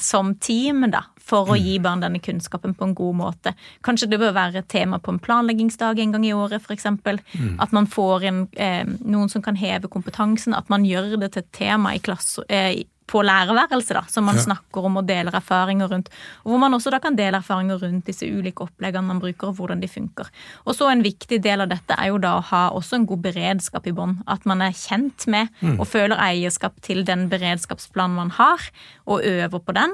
som 0.01 0.33
team 0.35 0.85
da, 0.91 1.05
for 1.29 1.51
å 1.53 1.57
gi 1.59 1.77
barn 1.83 2.03
denne 2.03 2.21
kunnskapen 2.23 2.73
på 2.77 2.87
en 2.87 2.95
god 2.97 3.17
måte. 3.19 3.53
Kanskje 3.85 4.09
det 4.11 4.19
bør 4.21 4.35
være 4.35 4.63
et 4.63 4.69
tema 4.71 4.99
på 4.99 5.13
en 5.13 5.21
planleggingsdag 5.23 6.01
en 6.01 6.15
gang 6.15 6.25
i 6.27 6.33
året, 6.35 6.65
f.eks. 6.65 6.87
Mm. 6.89 7.57
At 7.61 7.75
man 7.75 7.89
får 7.89 8.27
inn 8.29 8.45
eh, 8.57 8.85
noen 9.05 9.29
som 9.31 9.43
kan 9.45 9.59
heve 9.59 9.91
kompetansen. 9.91 10.57
At 10.57 10.71
man 10.73 10.87
gjør 10.87 11.17
det 11.21 11.33
til 11.35 11.45
et 11.45 11.51
tema 11.55 11.93
i 11.95 12.01
klasse, 12.03 12.45
eh, 12.49 12.81
på 13.09 13.21
lærerværelset, 13.25 13.95
da, 13.97 14.03
som 14.11 14.27
man 14.29 14.37
ja. 14.37 14.45
snakker 14.45 14.85
om 14.85 14.99
og 15.01 15.07
deler 15.07 15.33
erfaringer 15.35 15.89
rundt. 15.89 16.11
Og 16.43 16.53
hvor 16.53 16.61
man 16.61 16.75
også 16.77 16.93
da 16.93 16.99
kan 17.01 17.17
dele 17.17 17.41
erfaringer 17.41 17.81
rundt 17.81 18.05
disse 18.09 18.27
ulike 18.27 18.65
oppleggene 18.67 19.07
man 19.07 19.21
bruker, 19.21 19.49
og 19.49 19.57
hvordan 19.57 19.81
de 19.81 19.89
funker. 19.89 20.29
Og 20.65 20.75
så 20.77 20.89
En 20.89 21.03
viktig 21.05 21.37
del 21.43 21.61
av 21.61 21.69
dette 21.69 21.93
er 21.93 22.09
jo 22.09 22.17
da 22.17 22.35
å 22.37 22.45
ha 22.49 22.61
også 22.73 22.97
en 22.97 23.05
god 23.05 23.21
beredskap 23.21 23.87
i 23.87 23.93
bånn. 23.93 24.17
At 24.27 24.45
man 24.49 24.61
er 24.65 24.73
kjent 24.73 25.27
med 25.29 25.49
mm. 25.61 25.77
og 25.79 25.87
føler 25.87 26.17
eierskap 26.17 26.81
til 26.81 27.03
den 27.05 27.27
beredskapsplanen 27.29 28.17
man 28.17 28.31
har, 28.37 28.63
og 29.05 29.21
øver 29.25 29.61
på 29.61 29.75
den. 29.77 29.93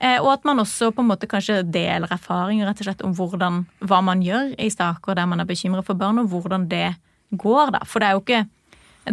Eh, 0.00 0.20
og 0.20 0.32
at 0.34 0.44
man 0.44 0.60
også 0.60 0.90
på 0.92 1.00
en 1.00 1.08
måte 1.08 1.28
kanskje 1.28 1.62
deler 1.64 2.10
erfaringer 2.12 2.68
rett 2.68 2.82
og 2.82 2.88
slett 2.90 3.04
om 3.06 3.14
hvordan, 3.16 3.64
hva 3.80 4.02
man 4.04 4.20
gjør 4.24 4.52
i 4.60 4.68
saker 4.72 5.16
der 5.16 5.28
man 5.28 5.40
er 5.40 5.48
bekymra 5.48 5.84
for 5.84 5.96
barn, 5.96 6.20
og 6.20 6.28
hvordan 6.32 6.68
det 6.68 6.90
går. 7.32 7.72
da. 7.78 7.84
For 7.88 8.00
det 8.00 8.08
er 8.08 8.16
jo 8.16 8.24
ikke 8.24 8.44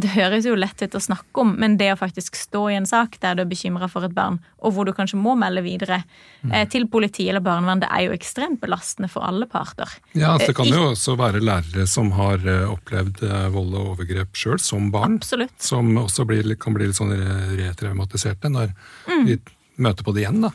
det 0.01 0.09
høres 0.15 0.45
jo 0.47 0.55
lett 0.57 0.81
ut 0.81 0.95
å 0.97 1.01
snakke 1.01 1.41
om, 1.43 1.51
men 1.59 1.77
det 1.77 1.91
å 1.93 1.97
faktisk 1.99 2.35
stå 2.35 2.63
i 2.71 2.75
en 2.79 2.85
sak 2.89 3.19
der 3.21 3.35
du 3.35 3.41
er 3.43 3.49
bekymra 3.49 3.89
for 3.91 4.03
et 4.07 4.13
barn, 4.15 4.39
og 4.63 4.73
hvor 4.73 4.85
du 4.85 4.93
kanskje 4.97 5.19
må 5.21 5.35
melde 5.37 5.61
videre 5.61 5.99
mm. 6.41 6.53
til 6.73 6.87
politi 6.89 7.27
eller 7.29 7.43
barnevern, 7.45 7.79
det 7.83 7.89
er 7.93 8.07
jo 8.07 8.15
ekstremt 8.15 8.59
belastende 8.63 9.09
for 9.13 9.21
alle 9.27 9.45
parter. 9.45 9.89
Ja, 10.13 10.33
altså, 10.33 10.47
Det 10.47 10.55
kan 10.57 10.65
Eh, 10.65 10.75
jo 10.77 10.87
også 10.91 11.15
være 11.19 11.41
lærere 11.43 11.87
som 11.87 12.11
har 12.17 12.41
eh, 12.47 12.65
opplevd 12.73 13.21
eh, 13.23 13.49
vold 13.53 13.73
og 13.77 13.91
overgrep 13.97 14.33
sjøl, 14.33 14.57
som 14.59 14.89
barn. 14.93 15.19
Absolutt. 15.21 15.57
Som 15.61 15.93
også 16.01 16.25
blir, 16.25 16.55
kan 16.57 16.73
bli 16.73 16.87
litt 16.89 16.97
sånn 16.97 17.13
re- 17.13 17.57
retraumatiserte 17.61 18.49
når 18.49 18.73
Mm. 19.07 19.25
vi 19.27 19.37
møter 19.77 20.03
på 20.03 20.13
det 20.13 20.23
igjen. 20.25 20.41
da. 20.41 20.49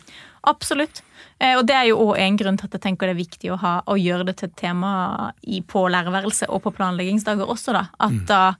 Absolutt. 0.46 1.02
Eh, 1.40 1.56
Og 1.58 1.66
det 1.66 1.74
er 1.76 1.84
jo 1.90 1.98
òg 1.98 2.18
en 2.18 2.36
grunn 2.36 2.56
til 2.58 2.66
at 2.66 2.72
jeg 2.72 2.80
tenker 2.80 3.06
det 3.06 3.14
er 3.16 3.22
viktig 3.22 3.50
å, 3.52 3.58
ha, 3.58 3.82
å 3.86 3.94
gjøre 3.98 4.26
det 4.26 4.36
til 4.38 4.48
et 4.48 4.56
tema 4.56 5.32
i, 5.46 5.60
på 5.62 5.86
lærerværelset 5.90 6.48
og 6.48 6.62
på 6.62 6.72
planleggingsdager 6.74 7.46
også, 7.46 7.72
da. 7.76 7.86
At 8.00 8.26
da 8.26 8.42
eh, 8.48 8.54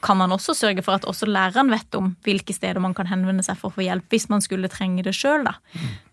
kan 0.00 0.16
man 0.16 0.32
også 0.32 0.54
sørge 0.56 0.80
for 0.82 0.96
at 0.96 1.04
også 1.04 1.26
læreren 1.28 1.68
vet 1.70 1.94
om 1.98 2.14
hvilke 2.24 2.54
steder 2.56 2.80
man 2.80 2.94
kan 2.96 3.06
henvende 3.10 3.42
seg 3.44 3.58
for 3.60 3.68
å 3.68 3.74
få 3.76 3.84
hjelp, 3.84 4.06
hvis 4.08 4.28
man 4.32 4.40
skulle 4.40 4.70
trenge 4.72 5.02
det 5.04 5.12
sjøl, 5.14 5.44
da. 5.44 5.52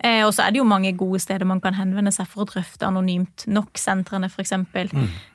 Eh, 0.04 0.22
og 0.26 0.34
så 0.36 0.44
er 0.44 0.52
det 0.52 0.60
jo 0.60 0.66
mange 0.68 0.92
gode 1.00 1.22
steder 1.24 1.48
man 1.48 1.62
kan 1.64 1.78
henvende 1.78 2.12
seg 2.12 2.28
for 2.28 2.44
å 2.44 2.50
drøfte 2.50 2.84
anonymt. 2.90 3.46
NOK-sentrene, 3.48 4.28
f.eks. 4.28 4.52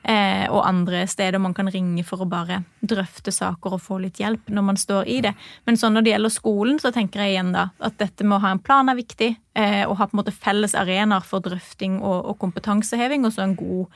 Eh, 0.09 0.45
og 0.53 0.61
andre 0.67 1.07
steder 1.09 1.41
man 1.41 1.55
kan 1.57 1.69
ringe 1.73 2.05
for 2.05 2.21
å 2.25 2.29
bare 2.29 2.63
drøfte 2.81 3.33
saker 3.33 3.77
og 3.79 3.83
få 3.85 3.99
litt 4.05 4.21
hjelp 4.21 4.49
når 4.53 4.67
man 4.71 4.77
står 4.81 5.09
i 5.09 5.21
det. 5.25 5.33
Men 5.65 5.81
sånn 5.81 5.97
når 5.97 6.05
det 6.07 6.13
gjelder 6.15 6.35
skolen, 6.37 6.79
så 6.83 6.93
tenker 6.95 7.25
jeg 7.25 7.37
igjen 7.39 7.53
da 7.57 7.71
at 7.81 7.97
dette 8.01 8.25
med 8.29 8.39
å 8.39 8.43
ha 8.45 8.53
en 8.55 8.63
plan 8.65 8.89
er 8.93 8.99
viktig. 9.01 9.33
Eh, 9.59 9.85
og 9.89 9.97
ha 9.99 10.07
på 10.07 10.15
en 10.17 10.21
måte 10.21 10.37
felles 10.37 10.77
arenaer 10.79 11.25
for 11.27 11.41
drøfting 11.43 11.99
og, 12.03 12.29
og 12.31 12.37
kompetanseheving, 12.45 13.25
og 13.27 13.33
så 13.35 13.43
en 13.47 13.57
god 13.59 13.89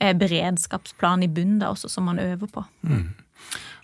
eh, 0.00 0.14
beredskapsplan 0.16 1.26
i 1.26 1.28
bunnen 1.28 1.58
da 1.60 1.74
også, 1.74 1.90
som 1.92 2.06
man 2.08 2.22
øver 2.22 2.48
på. 2.54 2.64
Nå- 2.86 3.02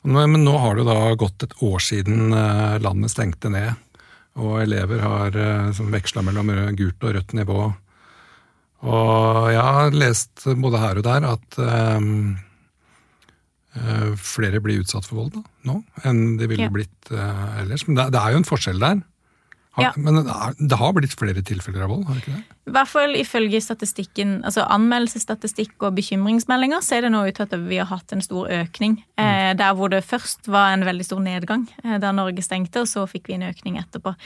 Men 0.06 0.38
nå 0.44 0.54
har 0.62 0.78
det 0.78 0.86
da 0.86 1.14
gått 1.18 1.42
et 1.42 1.56
år 1.66 1.82
siden 1.82 2.30
eh, 2.36 2.76
landet 2.82 3.10
stengte 3.10 3.50
ned, 3.50 3.74
og 4.38 4.60
elever 4.62 5.02
har 5.02 5.36
eh, 5.40 5.80
veksla 5.96 6.22
mellom 6.22 6.52
gult 6.78 7.02
og 7.02 7.16
rødt 7.16 7.34
nivå. 7.34 7.60
Og 8.86 9.48
jeg 9.50 9.64
har 9.78 9.96
lest 9.96 10.44
både 10.62 10.82
her 10.82 11.00
og 11.00 11.06
der 11.08 11.26
at 11.32 11.58
eh, 11.66 11.98
flere 14.20 14.62
blir 14.64 14.84
utsatt 14.84 15.08
for 15.08 15.24
vold 15.24 15.34
da, 15.34 15.42
nå 15.68 15.80
enn 16.08 16.36
de 16.38 16.46
ville 16.48 16.68
Ja. 16.68 16.72
blitt 16.72 17.10
uh, 17.12 17.60
ellers. 17.60 17.84
Men 17.88 17.98
det, 17.98 18.06
det 18.14 18.22
er 18.22 18.32
jo 18.32 18.40
en 18.40 18.48
forskjell 18.48 18.80
der. 18.80 19.02
Har, 19.76 19.82
Ja. 19.84 19.92
Men 19.96 20.24
det, 20.24 20.76
har 20.76 20.92
blitt 20.96 21.12
flere 21.12 21.42
tilfeller 21.44 21.84
av 21.84 21.90
vold, 21.92 22.06
har 22.08 22.16
det 22.16 22.22
ikke 22.22 22.36
det? 22.36 22.56
I 22.66 22.72
hvert 22.74 22.88
fall 22.88 23.16
ifølge 23.18 23.60
statistikken, 23.60 24.30
altså 24.48 24.64
anmeldelsesstatistikk 24.72 25.84
og 25.84 25.98
bekymringsmeldinger, 25.98 26.80
ser 26.82 27.04
det 27.04 27.12
nå 27.12 27.20
ut 27.26 27.36
til 27.36 27.44
at 27.44 27.52
vi 27.68 27.76
har 27.78 27.90
hatt 27.90 28.14
en 28.16 28.24
stor 28.24 28.48
økning. 28.48 28.96
Eh, 29.20 29.52
der 29.58 29.76
hvor 29.76 29.92
det 29.92 30.00
først 30.08 30.48
var 30.48 30.72
en 30.72 30.86
veldig 30.88 31.04
stor 31.04 31.20
nedgang 31.20 31.66
eh, 31.84 31.98
da 32.00 32.14
Norge 32.16 32.42
stengte, 32.42 32.82
og 32.82 32.88
så 32.90 33.04
fikk 33.10 33.28
vi 33.28 33.36
en 33.36 33.46
økning 33.50 33.76
etterpå. 33.82 34.16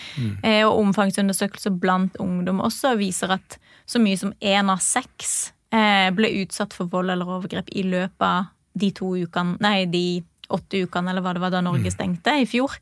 Eh, 0.46 0.62
og 0.68 0.78
omfangsundersøkelser 0.86 1.74
blant 1.82 2.16
ungdom 2.22 2.62
også 2.62 2.94
viser 3.00 3.34
at 3.36 3.58
så 3.90 3.98
mye 3.98 4.16
som 4.16 4.32
én 4.40 4.70
av 4.70 4.78
seks 4.84 5.52
ble 5.70 6.26
utsatt 6.40 6.72
for 6.74 6.90
vold 6.90 7.12
eller 7.12 7.28
overgrep 7.30 7.68
i 7.78 7.84
løpet 7.86 8.24
av 8.26 8.48
de 8.74 8.88
to 8.90 9.12
ukene, 9.14 9.54
nei, 9.62 9.84
de 9.86 10.24
åtte 10.50 10.82
ukene, 10.82 11.12
eller 11.12 11.22
hva 11.22 11.34
det 11.36 11.42
var 11.44 11.52
da 11.54 11.62
Norge 11.62 11.92
stengte 11.94 12.34
i 12.42 12.46
fjor. 12.48 12.74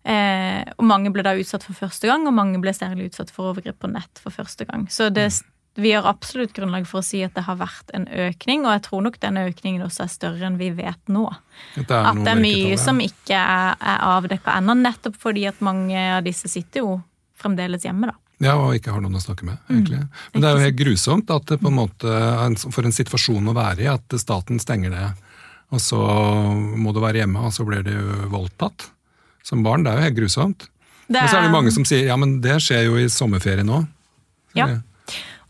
Eh, 0.00 0.64
og 0.78 0.86
mange 0.88 1.12
ble 1.12 1.24
da 1.24 1.34
utsatt 1.36 1.64
for 1.66 1.76
første 1.76 2.08
gang, 2.08 2.24
og 2.28 2.36
mange 2.36 2.60
ble 2.62 2.72
særlig 2.76 3.10
utsatt 3.10 3.32
for 3.34 3.52
overgrep 3.52 3.80
på 3.82 3.90
nett 3.92 4.22
for 4.22 4.32
første 4.32 4.64
gang. 4.68 4.86
Så 4.92 5.10
det, 5.12 5.28
vi 5.76 5.92
har 5.92 6.08
absolutt 6.08 6.54
grunnlag 6.56 6.86
for 6.88 7.02
å 7.02 7.04
si 7.04 7.20
at 7.26 7.36
det 7.36 7.44
har 7.46 7.58
vært 7.60 7.92
en 7.96 8.06
økning, 8.08 8.64
og 8.64 8.74
jeg 8.74 8.84
tror 8.88 9.04
nok 9.06 9.20
denne 9.20 9.44
økningen 9.50 9.84
også 9.84 10.06
er 10.06 10.14
større 10.14 10.48
enn 10.48 10.58
vi 10.60 10.70
vet 10.76 11.12
nå. 11.12 11.26
Det 11.76 11.84
At 11.84 12.22
det 12.24 12.32
er 12.32 12.40
mye 12.40 12.56
mørketall, 12.64 12.82
som 12.86 13.04
ikke 13.04 13.44
er, 13.58 13.76
er 13.92 14.08
avdekka 14.08 14.56
ennå, 14.56 14.78
nettopp 14.80 15.20
fordi 15.20 15.46
at 15.50 15.60
mange 15.64 16.08
av 16.16 16.24
disse 16.26 16.48
sitter 16.50 16.84
jo 16.84 16.98
fremdeles 17.40 17.84
hjemme, 17.84 18.10
da. 18.10 18.16
Ja, 18.40 18.54
og 18.56 18.72
ikke 18.72 18.94
har 18.94 19.02
noen 19.04 19.18
å 19.18 19.20
snakke 19.20 19.44
med, 19.44 19.58
egentlig. 19.68 19.98
Men 20.32 20.40
det 20.40 20.48
er 20.48 20.54
jo 20.54 20.64
helt 20.64 20.78
grusomt 20.78 21.32
at 21.34 21.50
det 21.50 21.58
på 21.60 21.68
en 21.68 21.76
måte, 21.76 22.20
for 22.72 22.88
en 22.88 22.96
situasjon 22.96 23.52
å 23.52 23.56
være 23.56 23.84
i, 23.84 23.90
at 23.92 24.16
staten 24.20 24.60
stenger 24.62 24.94
det, 24.96 25.08
og 25.70 25.82
så 25.84 26.00
må 26.80 26.94
du 26.96 27.02
være 27.04 27.20
hjemme, 27.20 27.44
og 27.44 27.52
så 27.52 27.66
blir 27.68 27.84
du 27.84 27.92
voldtatt 28.32 28.88
som 29.46 29.64
barn. 29.66 29.84
Det 29.84 29.92
er 29.92 29.98
jo 29.98 30.08
helt 30.08 30.18
grusomt. 30.18 30.68
Det 31.10 31.18
Men 31.18 31.28
så 31.28 31.40
er 31.40 31.48
det 31.48 31.54
mange 31.54 31.72
som 31.74 31.86
sier 31.88 32.06
ja, 32.06 32.16
men 32.20 32.38
det 32.44 32.60
skjer 32.62 32.86
jo 32.86 33.00
i 33.00 33.08
sommerferien 33.10 33.70
òg. 33.72 33.88
Ja. 34.54 34.68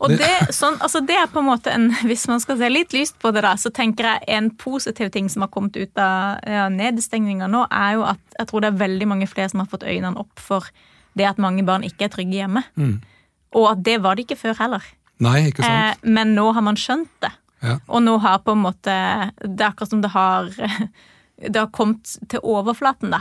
Og 0.01 0.09
det, 0.17 0.29
sånn, 0.55 0.79
altså 0.81 1.03
det 1.05 1.13
er 1.13 1.27
på 1.29 1.43
en 1.43 1.49
måte 1.51 1.69
en, 1.73 1.91
Hvis 2.09 2.25
man 2.29 2.41
skal 2.41 2.57
se 2.57 2.69
litt 2.71 2.95
lyst 2.95 3.19
på 3.21 3.29
det, 3.35 3.43
da, 3.45 3.53
så 3.59 3.69
tenker 3.73 4.07
jeg 4.07 4.25
en 4.37 4.49
positiv 4.57 5.11
ting 5.13 5.29
som 5.29 5.45
har 5.45 5.51
kommet 5.53 5.77
ut 5.77 6.01
av 6.01 6.41
ja, 6.47 6.65
nedstengninga 6.73 7.49
nå, 7.51 7.67
er 7.69 7.99
jo 7.99 8.07
at 8.09 8.39
jeg 8.39 8.49
tror 8.49 8.65
det 8.65 8.71
er 8.71 8.81
veldig 8.81 9.09
mange 9.13 9.29
flere 9.29 9.51
som 9.53 9.61
har 9.61 9.69
fått 9.69 9.85
øynene 9.85 10.17
opp 10.21 10.41
for 10.41 10.71
det 11.17 11.27
at 11.27 11.41
mange 11.43 11.63
barn 11.67 11.85
ikke 11.85 12.07
er 12.07 12.13
trygge 12.13 12.39
hjemme. 12.39 12.63
Og 13.57 13.67
at 13.73 13.85
det 13.85 13.99
var 14.01 14.17
det 14.17 14.25
ikke 14.25 14.39
før 14.39 14.57
heller. 14.63 14.85
Nei, 15.21 15.51
ikke 15.51 15.61
sant? 15.61 16.01
Eh, 16.01 16.11
men 16.17 16.33
nå 16.37 16.47
har 16.55 16.65
man 16.65 16.79
skjønt 16.79 17.11
det. 17.21 17.33
Ja. 17.61 17.77
Og 17.91 18.01
nå 18.01 18.15
har 18.23 18.39
på 18.41 18.55
en 18.55 18.63
måte 18.63 18.93
Det 19.37 19.61
er 19.61 19.67
akkurat 19.67 19.91
som 19.91 19.99
det 20.01 20.09
har 20.15 20.47
Det 21.53 21.59
har 21.59 21.67
kommet 21.73 22.15
til 22.29 22.41
overflaten, 22.41 23.13
da. 23.13 23.19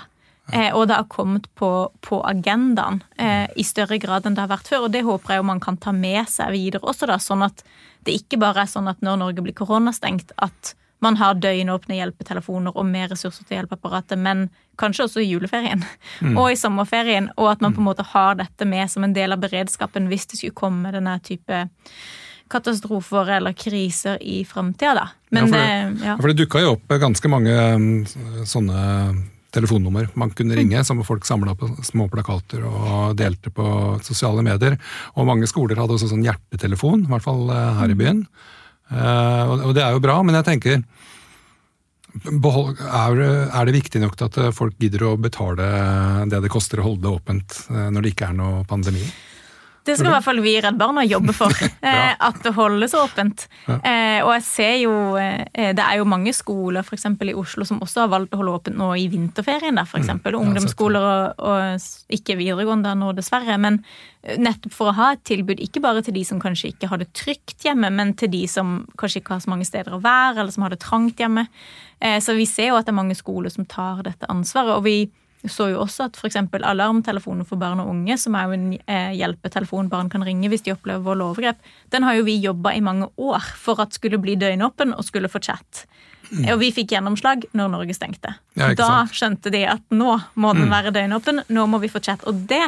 Eh, 0.53 0.71
og 0.75 0.89
det 0.91 0.99
har 0.99 1.09
kommet 1.11 1.47
på, 1.55 1.71
på 2.01 2.21
agendaen 2.27 3.03
eh, 3.19 3.47
i 3.57 3.65
større 3.67 4.01
grad 4.03 4.27
enn 4.27 4.37
det 4.37 4.45
har 4.45 4.53
vært 4.53 4.71
før. 4.71 4.89
Og 4.89 4.95
det 4.95 5.05
håper 5.07 5.35
jeg 5.35 5.43
jo 5.43 5.49
man 5.51 5.63
kan 5.63 5.79
ta 5.81 5.95
med 5.97 6.29
seg 6.31 6.53
videre 6.57 6.87
også, 6.91 7.09
da, 7.11 7.21
sånn 7.23 7.47
at 7.47 7.65
det 8.07 8.17
ikke 8.17 8.41
bare 8.41 8.65
er 8.65 8.71
sånn 8.71 8.89
at 8.91 9.03
når 9.05 9.21
Norge 9.21 9.45
blir 9.45 9.57
koronastengt, 9.57 10.33
at 10.41 10.75
man 11.01 11.17
har 11.17 11.39
døgnåpne 11.41 11.97
hjelpetelefoner 11.97 12.77
og 12.77 12.85
mer 12.89 13.09
ressurser 13.09 13.47
til 13.49 13.57
hjelpeapparatet, 13.57 14.21
men 14.21 14.49
kanskje 14.81 15.07
også 15.07 15.23
i 15.23 15.31
juleferien 15.31 15.85
og 16.39 16.51
i 16.53 16.59
sommerferien, 16.61 17.31
og 17.41 17.55
at 17.55 17.65
man 17.65 17.77
på 17.77 17.81
en 17.81 17.89
måte 17.89 18.05
har 18.13 18.37
dette 18.41 18.69
med 18.69 18.91
som 18.93 19.05
en 19.07 19.17
del 19.17 19.33
av 19.33 19.41
beredskapen 19.41 20.11
hvis 20.13 20.29
det 20.29 20.41
skulle 20.41 20.57
komme 20.57 20.93
denne 20.93 21.17
type 21.25 21.65
katastrofer 22.51 23.31
eller 23.39 23.55
kriser 23.57 24.19
i 24.21 24.43
framtida, 24.45 24.95
da. 24.99 25.07
Men 25.31 25.47
Ja, 25.47 25.49
for 25.49 25.57
det, 25.57 26.07
ja. 26.07 26.17
For 26.19 26.33
det 26.33 26.39
dukka 26.43 26.65
jo 26.65 26.73
opp 26.75 26.97
ganske 27.01 27.31
mange 27.31 27.55
mm, 27.55 28.45
sånne 28.49 28.81
telefonnummer 29.55 30.09
man 30.15 30.31
kunne 30.37 30.57
ringe, 30.59 30.83
som 30.87 31.01
folk 31.07 31.25
samla 31.27 31.55
på 31.59 31.69
små 31.87 32.09
plakater 32.13 32.63
og 32.67 33.17
delte 33.19 33.51
på 33.55 33.67
sosiale 34.07 34.43
medier. 34.47 34.77
Og 35.17 35.27
mange 35.29 35.49
skoler 35.51 35.79
hadde 35.81 35.97
også 35.97 36.11
sånn 36.13 36.25
hjertetelefon, 36.27 37.05
i 37.07 37.11
hvert 37.13 37.27
fall 37.27 37.49
eh, 37.51 37.71
her 37.81 37.95
i 37.95 37.99
byen. 37.99 38.25
Eh, 38.91 39.45
Og 39.51 39.75
det 39.75 39.83
er 39.85 39.95
jo 39.97 40.03
bra, 40.03 40.21
men 40.23 40.35
jeg 40.41 40.49
tenker 40.51 40.83
er, 42.11 43.15
det- 43.15 43.51
viktig 43.77 44.01
nok 44.03 44.17
til 44.19 44.27
at 44.27 44.55
folk 44.55 44.75
gidder 44.79 45.05
å 45.07 45.17
betale 45.21 45.67
det 46.29 46.41
det 46.43 46.51
koster 46.51 46.81
å 46.81 46.89
holde 46.89 47.03
det 47.07 47.13
åpent 47.15 47.59
eh, 47.71 47.91
når 47.91 48.03
det 48.03 48.15
ikke 48.15 48.31
er 48.31 48.39
noe 48.41 48.65
pandemi? 48.67 49.05
Det 49.87 49.97
skal 49.97 50.11
i 50.11 50.15
hvert 50.15 50.27
fall 50.27 50.43
vi 50.45 50.53
i 50.57 50.61
Redd 50.63 50.79
Barna 50.81 51.05
jobbe 51.07 51.35
for. 51.37 51.55
eh, 51.89 52.13
at 52.13 52.41
det 52.45 52.53
holdes 52.57 52.95
åpent. 52.99 53.47
Eh, 53.67 54.21
og 54.21 54.33
jeg 54.37 54.45
ser 54.47 54.75
jo 54.83 54.95
eh, 55.21 55.73
Det 55.77 55.85
er 55.85 56.01
jo 56.01 56.09
mange 56.09 56.35
skoler 56.37 56.87
eksempel 56.91 57.33
i 57.33 57.37
Oslo 57.39 57.65
som 57.69 57.81
også 57.85 58.05
har 58.05 58.13
valgt 58.13 58.35
å 58.35 58.41
holde 58.43 58.57
åpent 58.59 58.79
nå 58.79 58.93
i 58.99 59.09
vinterferien. 59.13 59.79
Der, 59.81 59.89
for. 59.89 60.03
Mm. 60.03 60.41
Ungdomsskoler 60.41 61.07
og, 61.07 61.45
og 61.51 62.15
ikke 62.17 62.39
videregående 62.41 62.95
nå, 62.99 63.13
dessverre. 63.17 63.57
Men 63.61 63.81
nettopp 64.21 64.75
for 64.77 64.91
å 64.91 64.97
ha 64.99 65.13
et 65.15 65.23
tilbud, 65.25 65.63
ikke 65.65 65.81
bare 65.81 66.03
til 66.05 66.15
de 66.19 66.25
som 66.29 66.41
kanskje 66.43 66.75
ikke 66.75 66.91
har 66.91 67.01
det 67.01 67.09
trygt 67.17 67.65
hjemme, 67.65 67.89
men 67.95 68.13
til 68.21 68.29
de 68.33 68.43
som 68.51 68.83
kanskje 69.01 69.23
ikke 69.23 69.37
har 69.37 69.45
så 69.45 69.53
mange 69.53 69.69
steder 69.69 69.97
å 69.97 70.03
være, 70.05 70.43
eller 70.43 70.53
som 70.53 70.67
har 70.67 70.75
det 70.75 70.83
trangt 70.85 71.23
hjemme. 71.23 71.47
Eh, 72.05 72.19
så 72.21 72.37
vi 72.37 72.45
ser 72.49 72.71
jo 72.71 72.77
at 72.79 72.89
det 72.89 72.93
er 72.93 73.01
mange 73.01 73.17
skoler 73.17 73.53
som 73.53 73.69
tar 73.69 74.05
dette 74.05 74.29
ansvaret. 74.33 74.77
og 74.77 74.85
vi 74.85 75.09
så 75.49 75.71
jo 75.71 75.81
også 75.81 76.09
at 76.11 76.19
f.eks. 76.21 76.37
alarmtelefonen 76.37 77.47
for 77.49 77.61
barn 77.61 77.81
og 77.81 77.89
unge, 77.95 78.17
som 78.21 78.35
er 78.37 78.49
jo 78.49 78.57
en 78.59 78.67
eh, 78.85 79.15
hjelpetelefon 79.17 79.89
barn 79.89 80.11
kan 80.13 80.25
ringe 80.27 80.51
hvis 80.53 80.67
de 80.67 80.75
opplever 80.75 81.01
vold 81.05 81.23
og 81.25 81.33
overgrep, 81.33 81.63
den 81.95 82.05
har 82.05 82.19
jo 82.19 82.27
vi 82.27 82.37
jobba 82.43 82.75
i 82.77 82.83
mange 82.85 83.09
år 83.17 83.47
for 83.57 83.81
at 83.81 83.97
skulle 83.97 84.21
bli 84.21 84.37
døgnåpen 84.41 84.93
og 84.97 85.07
skulle 85.07 85.31
få 85.33 85.41
chat. 85.41 85.87
Og 86.31 86.61
vi 86.61 86.69
fikk 86.71 86.93
gjennomslag 86.93 87.49
når 87.59 87.73
Norge 87.73 87.95
stengte. 87.97 88.37
Ja, 88.55 88.69
da 88.79 88.87
sant? 88.87 89.17
skjønte 89.19 89.51
de 89.51 89.65
at 89.67 89.83
nå 89.91 90.13
må 90.39 90.53
den 90.55 90.69
være 90.71 90.93
døgnåpen, 90.95 91.43
nå 91.51 91.65
må 91.67 91.81
vi 91.83 91.91
få 91.91 92.03
chat. 92.05 92.23
Og 92.29 92.45
det 92.51 92.63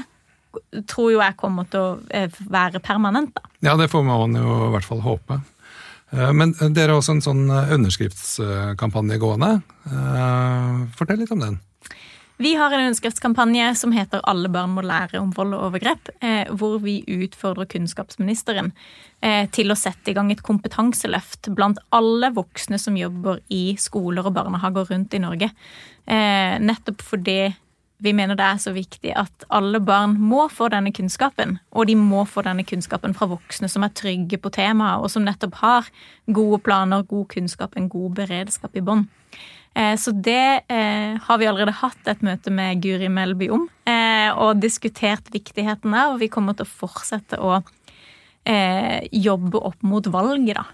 tror 0.90 1.12
jo 1.12 1.20
jeg 1.20 1.36
kommer 1.38 1.68
til 1.70 1.80
å 1.80 1.92
eh, 2.10 2.32
være 2.50 2.80
permanent, 2.82 3.36
da. 3.36 3.52
Ja, 3.62 3.76
det 3.78 3.90
får 3.92 4.02
man 4.08 4.34
jo 4.34 4.56
i 4.66 4.72
hvert 4.74 4.88
fall 4.88 5.04
håpe. 5.04 5.38
Eh, 6.10 6.32
Men 6.32 6.56
dere 6.58 6.90
har 6.90 6.98
også 6.98 7.14
en 7.18 7.24
sånn 7.24 7.44
underskriftskampanje 7.52 9.20
gående. 9.22 9.52
Fortell 10.98 11.22
litt 11.22 11.36
om 11.36 11.44
den. 11.44 11.60
Vi 12.42 12.54
har 12.54 12.72
en 12.72 12.80
underskriftskampanje 12.80 13.74
som 13.74 13.92
heter 13.92 14.20
'Alle 14.24 14.48
barn 14.48 14.70
må 14.74 14.82
lære 14.82 15.20
om 15.20 15.30
vold 15.30 15.54
og 15.54 15.60
overgrep', 15.68 16.08
eh, 16.20 16.48
hvor 16.50 16.78
vi 16.78 17.04
utfordrer 17.06 17.68
kunnskapsministeren 17.70 18.72
eh, 19.22 19.46
til 19.46 19.70
å 19.70 19.76
sette 19.78 20.10
i 20.10 20.14
gang 20.14 20.32
et 20.32 20.42
kompetanseløft 20.42 21.54
blant 21.54 21.78
alle 21.92 22.32
voksne 22.34 22.80
som 22.80 22.96
jobber 22.96 23.38
i 23.48 23.76
skoler 23.78 24.26
og 24.26 24.34
barnehager 24.34 24.90
rundt 24.90 25.14
i 25.14 25.18
Norge. 25.18 25.50
Eh, 26.06 26.58
nettopp 26.58 27.02
fordi 27.02 27.54
vi 28.00 28.12
mener 28.12 28.34
det 28.34 28.44
er 28.44 28.58
så 28.58 28.72
viktig 28.74 29.14
at 29.14 29.44
alle 29.48 29.78
barn 29.78 30.18
må 30.18 30.48
få 30.50 30.68
denne 30.68 30.90
kunnskapen, 30.90 31.60
og 31.70 31.86
de 31.86 31.94
må 31.94 32.26
få 32.26 32.42
denne 32.42 32.64
kunnskapen 32.64 33.14
fra 33.14 33.26
voksne 33.26 33.70
som 33.70 33.84
er 33.84 33.94
trygge 33.94 34.38
på 34.42 34.50
temaet, 34.50 34.98
og 34.98 35.10
som 35.10 35.22
nettopp 35.22 35.54
har 35.54 35.86
gode 36.26 36.58
planer, 36.58 37.02
god 37.02 37.28
kunnskap, 37.28 37.76
en 37.76 37.88
god 37.88 38.14
beredskap 38.14 38.74
i 38.74 38.80
bånn. 38.80 39.06
Eh, 39.74 39.96
så 39.96 40.12
det 40.12 40.64
eh, 40.68 41.16
har 41.22 41.38
vi 41.40 41.48
allerede 41.48 41.74
hatt 41.80 42.10
et 42.10 42.24
møte 42.24 42.52
med 42.52 42.82
Guri 42.84 43.08
Melby 43.12 43.48
om, 43.54 43.64
eh, 43.88 44.28
og 44.32 44.60
diskutert 44.60 45.32
viktigheten 45.32 45.94
av, 45.94 46.14
og 46.14 46.22
vi 46.22 46.30
kommer 46.32 46.56
til 46.56 46.68
å 46.68 46.76
fortsette 46.82 47.40
å 47.40 47.62
jobbe 48.42 49.60
opp 49.62 49.84
mot 49.86 50.06
valget, 50.10 50.56
da. 50.58 50.64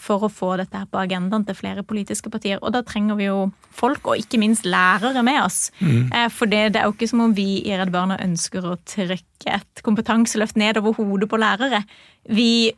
For 0.00 0.24
å 0.24 0.30
få 0.32 0.54
dette 0.56 0.78
her 0.80 0.86
på 0.88 0.96
agendaen 0.96 1.42
til 1.44 1.58
flere 1.58 1.82
politiske 1.84 2.30
partier. 2.32 2.56
Og 2.64 2.72
da 2.72 2.80
trenger 2.88 3.18
vi 3.18 3.26
jo 3.26 3.42
folk, 3.68 4.08
og 4.08 4.22
ikke 4.22 4.40
minst 4.40 4.64
lærere, 4.64 5.20
med 5.20 5.42
oss. 5.42 5.66
Mm. 5.84 6.08
For 6.32 6.48
det, 6.48 6.62
det, 6.72 6.80
er 6.80 6.88
jo 6.88 6.94
ikke 6.96 7.10
som 7.10 7.20
om 7.26 7.34
vi 7.36 7.60
i 7.68 7.76
Redd 7.76 7.92
Barna 7.92 8.16
ønsker 8.16 8.64
å 8.64 8.78
trykke 8.88 9.58
et 9.58 9.84
kompetanseløft 9.84 10.56
ned 10.56 10.80
over 10.80 10.96
hodet 10.96 11.28
på 11.28 11.42
lærere. 11.42 11.82
Vi, 12.32 12.72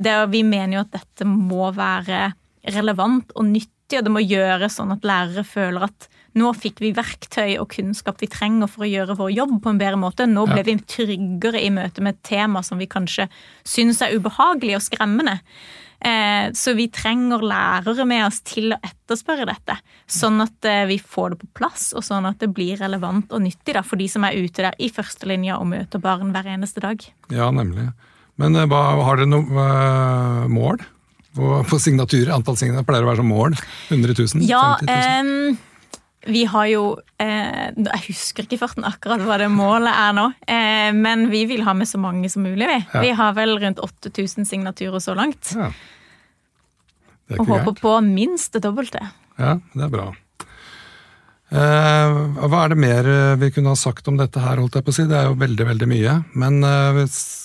det, 0.00 0.16
vi 0.32 0.42
mener 0.48 0.78
jo 0.78 0.86
at 0.86 0.96
dette 0.96 1.28
må 1.28 1.68
være 1.76 2.30
relevant 2.72 3.36
og 3.36 3.50
nytt 3.52 3.73
nyttig, 3.94 3.98
og 3.98 4.04
det 4.04 4.14
må 4.14 4.22
gjøres 4.22 4.78
sånn 4.78 4.92
at 4.94 5.04
lærere 5.04 5.44
føler 5.44 5.86
at 5.88 6.08
nå 6.34 6.50
fikk 6.52 6.80
vi 6.82 6.92
verktøy 6.94 7.58
og 7.60 7.70
kunnskap 7.70 8.20
vi 8.20 8.26
trenger 8.26 8.66
for 8.66 8.84
å 8.84 8.90
gjøre 8.90 9.16
vår 9.16 9.30
jobb 9.36 9.62
på 9.62 9.70
en 9.70 9.78
bedre 9.78 10.00
måte. 10.00 10.26
Nå 10.26 10.46
ble 10.50 10.64
vi 10.66 10.74
tryggere 10.82 11.62
i 11.62 11.70
møte 11.70 12.02
med 12.02 12.16
et 12.16 12.24
tema 12.26 12.62
som 12.62 12.78
vi 12.78 12.88
kanskje 12.90 13.28
syns 13.62 14.02
er 14.02 14.16
ubehagelig 14.16 14.74
og 14.76 14.82
skremmende. 14.82 15.38
Eh, 16.04 16.50
så 16.52 16.74
vi 16.74 16.88
trenger 16.90 17.40
lærere 17.40 18.04
med 18.04 18.26
oss 18.26 18.42
til 18.44 18.74
å 18.74 18.80
etterspørre 18.82 19.46
dette, 19.48 19.78
sånn 20.10 20.42
at 20.42 20.66
eh, 20.68 20.82
vi 20.90 20.98
får 20.98 21.32
det 21.32 21.38
på 21.44 21.52
plass, 21.60 21.92
og 21.94 22.04
sånn 22.04 22.26
at 22.28 22.42
det 22.42 22.50
blir 22.52 22.76
relevant 22.82 23.30
og 23.32 23.40
nyttig 23.46 23.78
for 23.86 23.96
de 23.96 24.10
som 24.10 24.26
er 24.26 24.36
ute 24.36 24.66
der 24.66 24.76
i 24.76 24.90
førstelinja 24.92 25.56
og 25.62 25.70
møter 25.70 26.02
barn 26.02 26.34
hver 26.34 26.50
eneste 26.50 26.82
dag. 26.84 27.06
Ja, 27.32 27.48
nemlig. 27.54 27.86
Men 28.42 28.58
eh, 28.58 28.68
har 28.74 29.22
dere 29.22 29.30
noe 29.30 30.50
mål? 30.50 30.82
På, 31.36 31.60
på 31.68 31.78
signaturer? 31.82 32.32
Antall 32.34 32.58
signaturer 32.60 32.88
pleier 32.88 33.06
å 33.06 33.10
være 33.12 33.22
som 33.22 33.30
mål? 33.30 33.56
100 33.92 34.18
000? 34.18 34.44
Ja, 34.48 34.64
50 34.80 34.90
000? 34.90 35.54
Um, 35.54 35.62
vi 36.24 36.44
har 36.48 36.66
jo 36.70 36.84
eh, 37.20 37.66
Jeg 37.76 38.02
husker 38.06 38.46
ikke 38.46 38.56
farten 38.62 38.86
akkurat 38.88 39.20
hva 39.26 39.36
det 39.42 39.50
målet 39.52 39.92
er 39.92 40.14
nå, 40.16 40.30
eh, 40.48 40.90
men 40.96 41.28
vi 41.32 41.44
vil 41.50 41.64
ha 41.66 41.74
med 41.76 41.90
så 41.90 42.00
mange 42.00 42.30
som 42.32 42.46
mulig. 42.46 42.64
Vi, 42.70 42.78
ja. 42.80 43.02
vi 43.04 43.12
har 43.18 43.36
vel 43.36 43.58
rundt 43.60 43.82
8000 43.82 44.48
signaturer 44.48 45.02
så 45.04 45.16
langt. 45.18 45.52
Ja. 45.52 45.70
Og 47.34 47.46
håper 47.46 47.72
galt. 47.72 47.80
på 47.84 47.94
minst 48.06 48.56
det 48.56 48.64
dobbelte. 48.64 49.04
Ja, 49.40 49.58
det 49.74 49.86
er 49.86 49.92
bra. 49.92 50.10
Eh, 51.54 52.18
hva 52.48 52.64
er 52.64 52.72
det 52.72 52.80
mer 52.82 53.08
eh, 53.08 53.36
vi 53.38 53.52
kunne 53.54 53.74
ha 53.74 53.78
sagt 53.78 54.08
om 54.10 54.16
dette 54.18 54.40
her, 54.42 54.58
holdt 54.58 54.78
jeg 54.78 54.86
på 54.86 54.94
å 54.94 54.96
si? 54.96 55.06
Det 55.10 55.18
er 55.18 55.28
jo 55.28 55.38
veldig, 55.38 55.66
veldig 55.70 55.88
mye. 55.90 56.14
Men 56.40 56.60
eh, 56.66 56.90
hvis 56.98 57.18
vi 57.20 57.43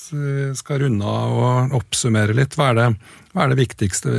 skal 0.57 0.79
runde 0.83 1.05
av 1.05 1.31
og 1.39 1.73
oppsummere 1.79 2.33
litt, 2.37 2.53
hva 2.57 2.65
er, 2.71 2.75
det, 2.79 2.87
hva 3.33 3.39
er 3.43 3.49
det 3.53 3.61
viktigste 3.61 4.09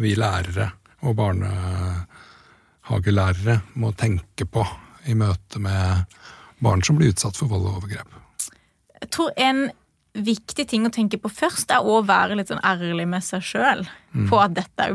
vi 0.00 0.10
lærere 0.18 0.66
og 1.06 1.12
barnehagelærere 1.18 3.56
må 3.80 3.88
tenke 3.98 4.44
på 4.46 4.62
i 5.08 5.14
møte 5.16 5.58
med 5.62 5.86
barn 6.60 6.82
som 6.84 6.96
blir 6.98 7.10
utsatt 7.14 7.36
for 7.40 7.46
vold 7.50 7.64
og 7.66 7.76
overgrep? 7.80 8.08
Jeg 9.00 9.08
tror 9.16 9.30
en 9.40 9.60
viktig 10.10 10.66
ting 10.66 10.86
å 10.86 10.90
tenke 10.92 11.20
på 11.22 11.30
først 11.30 11.70
er 11.70 11.86
å 11.86 12.00
være 12.02 12.38
litt 12.38 12.50
sånn 12.50 12.62
ærlig 12.66 13.06
med 13.08 13.22
seg 13.22 13.44
sjøl 13.46 13.84
mm. 13.86 14.24
på 14.30 14.40
at 14.42 14.56
dette 14.56 14.88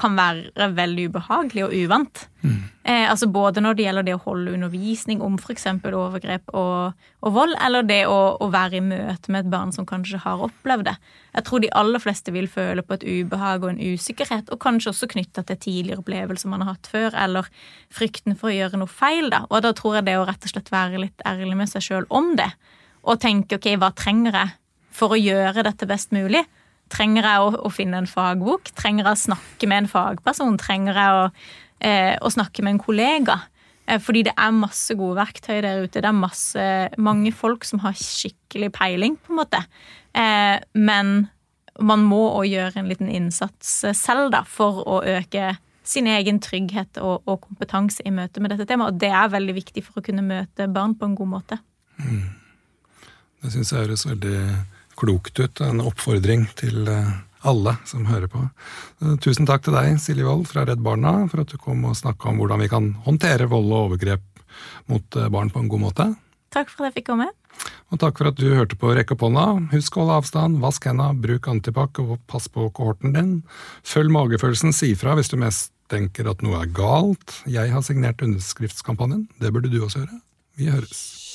kan 0.00 0.16
være 0.16 0.70
veldig 0.72 1.10
ubehagelig 1.10 1.66
og 1.66 1.74
uvant. 1.76 2.22
Mm. 2.40 2.62
Eh, 2.88 3.04
altså 3.10 3.28
Både 3.28 3.60
når 3.60 3.76
det 3.76 3.84
gjelder 3.84 4.06
det 4.06 4.14
å 4.16 4.22
holde 4.24 4.54
undervisning 4.56 5.20
om 5.24 5.36
f.eks. 5.36 5.66
overgrep 5.84 6.54
og, 6.56 6.96
og, 7.20 7.28
vold, 7.36 7.52
eller 7.66 7.84
det 7.84 8.00
å, 8.08 8.16
å, 8.40 8.48
være 8.52 8.78
i 8.78 8.84
møte 8.86 9.34
med 9.34 9.44
et 9.44 9.52
barn 9.52 9.74
som 9.76 9.88
kanskje 9.88 10.22
har 10.24 10.46
opplevd 10.48 10.88
det. 10.88 10.96
Jeg 11.36 11.48
tror 11.50 11.64
de 11.64 11.72
aller 11.82 12.02
fleste 12.06 12.32
vil 12.32 12.48
føle 12.48 12.86
på 12.86 12.96
et 12.96 13.04
ubehag 13.04 13.66
og 13.66 13.74
en 13.74 13.82
usikkerhet, 13.82 14.48
og 14.48 14.62
kanskje 14.62 14.94
også 14.94 15.10
knytta 15.12 15.44
til 15.50 15.60
tidligere 15.66 16.00
opplevelser 16.00 16.52
man 16.54 16.64
har 16.64 16.78
hatt 16.78 16.88
før, 16.88 17.10
eller 17.12 17.52
frykten 17.92 18.38
for 18.40 18.48
å 18.48 18.56
gjøre 18.56 18.80
noe 18.80 18.88
feil. 18.88 19.28
da. 19.34 19.44
Og 19.50 19.66
da 19.68 19.76
tror 19.76 20.00
jeg 20.00 20.08
det 20.08 20.16
å 20.16 20.24
rett 20.24 20.48
og 20.48 20.54
slett 20.54 20.72
være 20.72 21.04
litt 21.04 21.28
ærlig 21.28 21.60
med 21.60 21.74
seg 21.74 21.84
sjøl 21.90 22.08
om 22.08 22.32
det 22.40 22.54
og 23.06 23.20
tenke 23.22 23.58
ok, 23.58 23.72
hva 23.80 23.92
trenger 23.96 24.36
jeg 24.36 24.54
for 24.96 25.14
å 25.14 25.20
gjøre 25.20 25.64
dette 25.66 25.88
best 25.88 26.14
mulig? 26.16 26.42
Trenger 26.92 27.26
jeg 27.26 27.42
å, 27.42 27.50
å 27.66 27.72
finne 27.74 28.00
en 28.02 28.08
fagbok? 28.10 28.70
Trenger 28.78 29.06
jeg 29.06 29.18
å 29.18 29.24
snakke 29.26 29.68
med 29.70 29.84
en 29.84 29.90
fagperson? 29.90 30.58
Trenger 30.60 30.98
jeg 31.00 31.20
å, 31.20 31.28
eh, 31.82 32.14
å 32.22 32.32
snakke 32.32 32.64
med 32.64 32.76
en 32.76 32.82
kollega? 32.82 33.40
Eh, 33.86 34.00
fordi 34.02 34.24
det 34.26 34.34
er 34.38 34.54
masse 34.54 34.94
gode 34.98 35.18
verktøy 35.18 35.60
der 35.64 35.84
ute. 35.84 36.00
Det 36.00 36.10
er 36.10 36.16
masse, 36.16 36.66
mange 36.98 37.32
folk 37.34 37.66
som 37.66 37.82
har 37.84 37.94
skikkelig 37.98 38.72
peiling, 38.74 39.18
på 39.18 39.34
en 39.34 39.40
måte. 39.42 39.62
Eh, 40.14 40.58
men 40.74 41.28
man 41.76 42.06
må 42.08 42.22
òg 42.38 42.48
gjøre 42.48 42.80
en 42.80 42.90
liten 42.90 43.10
innsats 43.12 43.82
selv 43.98 44.30
da, 44.32 44.42
for 44.48 44.82
å 44.88 45.02
øke 45.04 45.56
sin 45.86 46.08
egen 46.10 46.40
trygghet 46.42 46.98
og, 46.98 47.22
og, 47.28 47.44
kompetanse 47.44 48.02
i 48.06 48.14
møte 48.14 48.42
med 48.42 48.54
dette 48.54 48.66
temaet. 48.66 48.94
Og 48.94 49.02
det 49.02 49.12
er 49.14 49.30
veldig 49.34 49.54
viktig 49.60 49.84
for 49.86 50.00
å 50.00 50.06
kunne 50.06 50.24
møte 50.26 50.66
barn 50.72 50.96
på 50.98 51.06
en 51.06 51.14
god 51.18 51.32
måte. 51.36 51.60
Mm. 52.00 52.45
Det 53.44 53.52
syns 53.54 53.72
jeg 53.72 53.84
høres 53.84 54.06
veldig 54.08 54.40
klokt 54.96 55.38
ut. 55.40 55.62
En 55.64 55.84
oppfordring 55.84 56.46
til 56.58 56.88
eh, 56.90 57.14
alle 57.46 57.76
som 57.88 58.06
hører 58.08 58.30
på. 58.32 58.42
Eh, 59.02 59.16
tusen 59.22 59.48
takk 59.48 59.66
til 59.66 59.76
deg, 59.76 59.96
Silje 60.02 60.26
Wold 60.26 60.46
fra 60.50 60.66
Redd 60.66 60.82
Barna, 60.84 61.18
for 61.30 61.44
at 61.44 61.52
du 61.52 61.58
kom 61.60 61.84
og 61.88 61.98
snakka 61.98 62.30
om 62.32 62.40
hvordan 62.40 62.64
vi 62.64 62.70
kan 62.72 62.92
håndtere 63.06 63.50
vold 63.50 63.68
og 63.72 63.82
overgrep 63.90 64.24
mot 64.90 65.18
eh, 65.18 65.28
barn 65.32 65.52
på 65.52 65.62
en 65.62 65.72
god 65.72 65.84
måte. 65.88 66.08
Takk 66.54 66.72
for 66.72 66.86
at 66.86 66.92
jeg 66.94 67.02
fikk 67.02 67.10
komme. 67.12 67.28
Og 67.92 68.00
takk 68.02 68.18
for 68.18 68.30
at 68.30 68.38
du 68.40 68.48
hørte 68.52 68.78
på 68.78 68.92
Rekk 68.96 69.14
opp 69.14 69.24
hånda. 69.26 69.46
Husk 69.72 69.96
å 69.96 70.04
holde 70.04 70.18
avstand, 70.22 70.60
vask 70.62 70.88
henda, 70.88 71.10
bruk 71.12 71.48
antibac 71.52 72.00
og 72.02 72.16
pass 72.30 72.48
på 72.52 72.68
kohorten 72.76 73.14
din. 73.16 73.32
Følg 73.86 74.12
magefølelsen, 74.14 74.74
si 74.76 74.92
fra 74.98 75.16
hvis 75.18 75.32
du 75.32 75.38
mest 75.40 75.72
tenker 75.92 76.28
at 76.30 76.42
noe 76.42 76.64
er 76.64 76.72
galt. 76.74 77.40
Jeg 77.50 77.70
har 77.74 77.84
signert 77.86 78.24
underskriftskampanjen. 78.24 79.28
Det 79.42 79.52
burde 79.54 79.70
du 79.72 79.78
også 79.82 80.02
gjøre. 80.02 80.20
Vi 80.58 80.72
høres. 80.72 81.25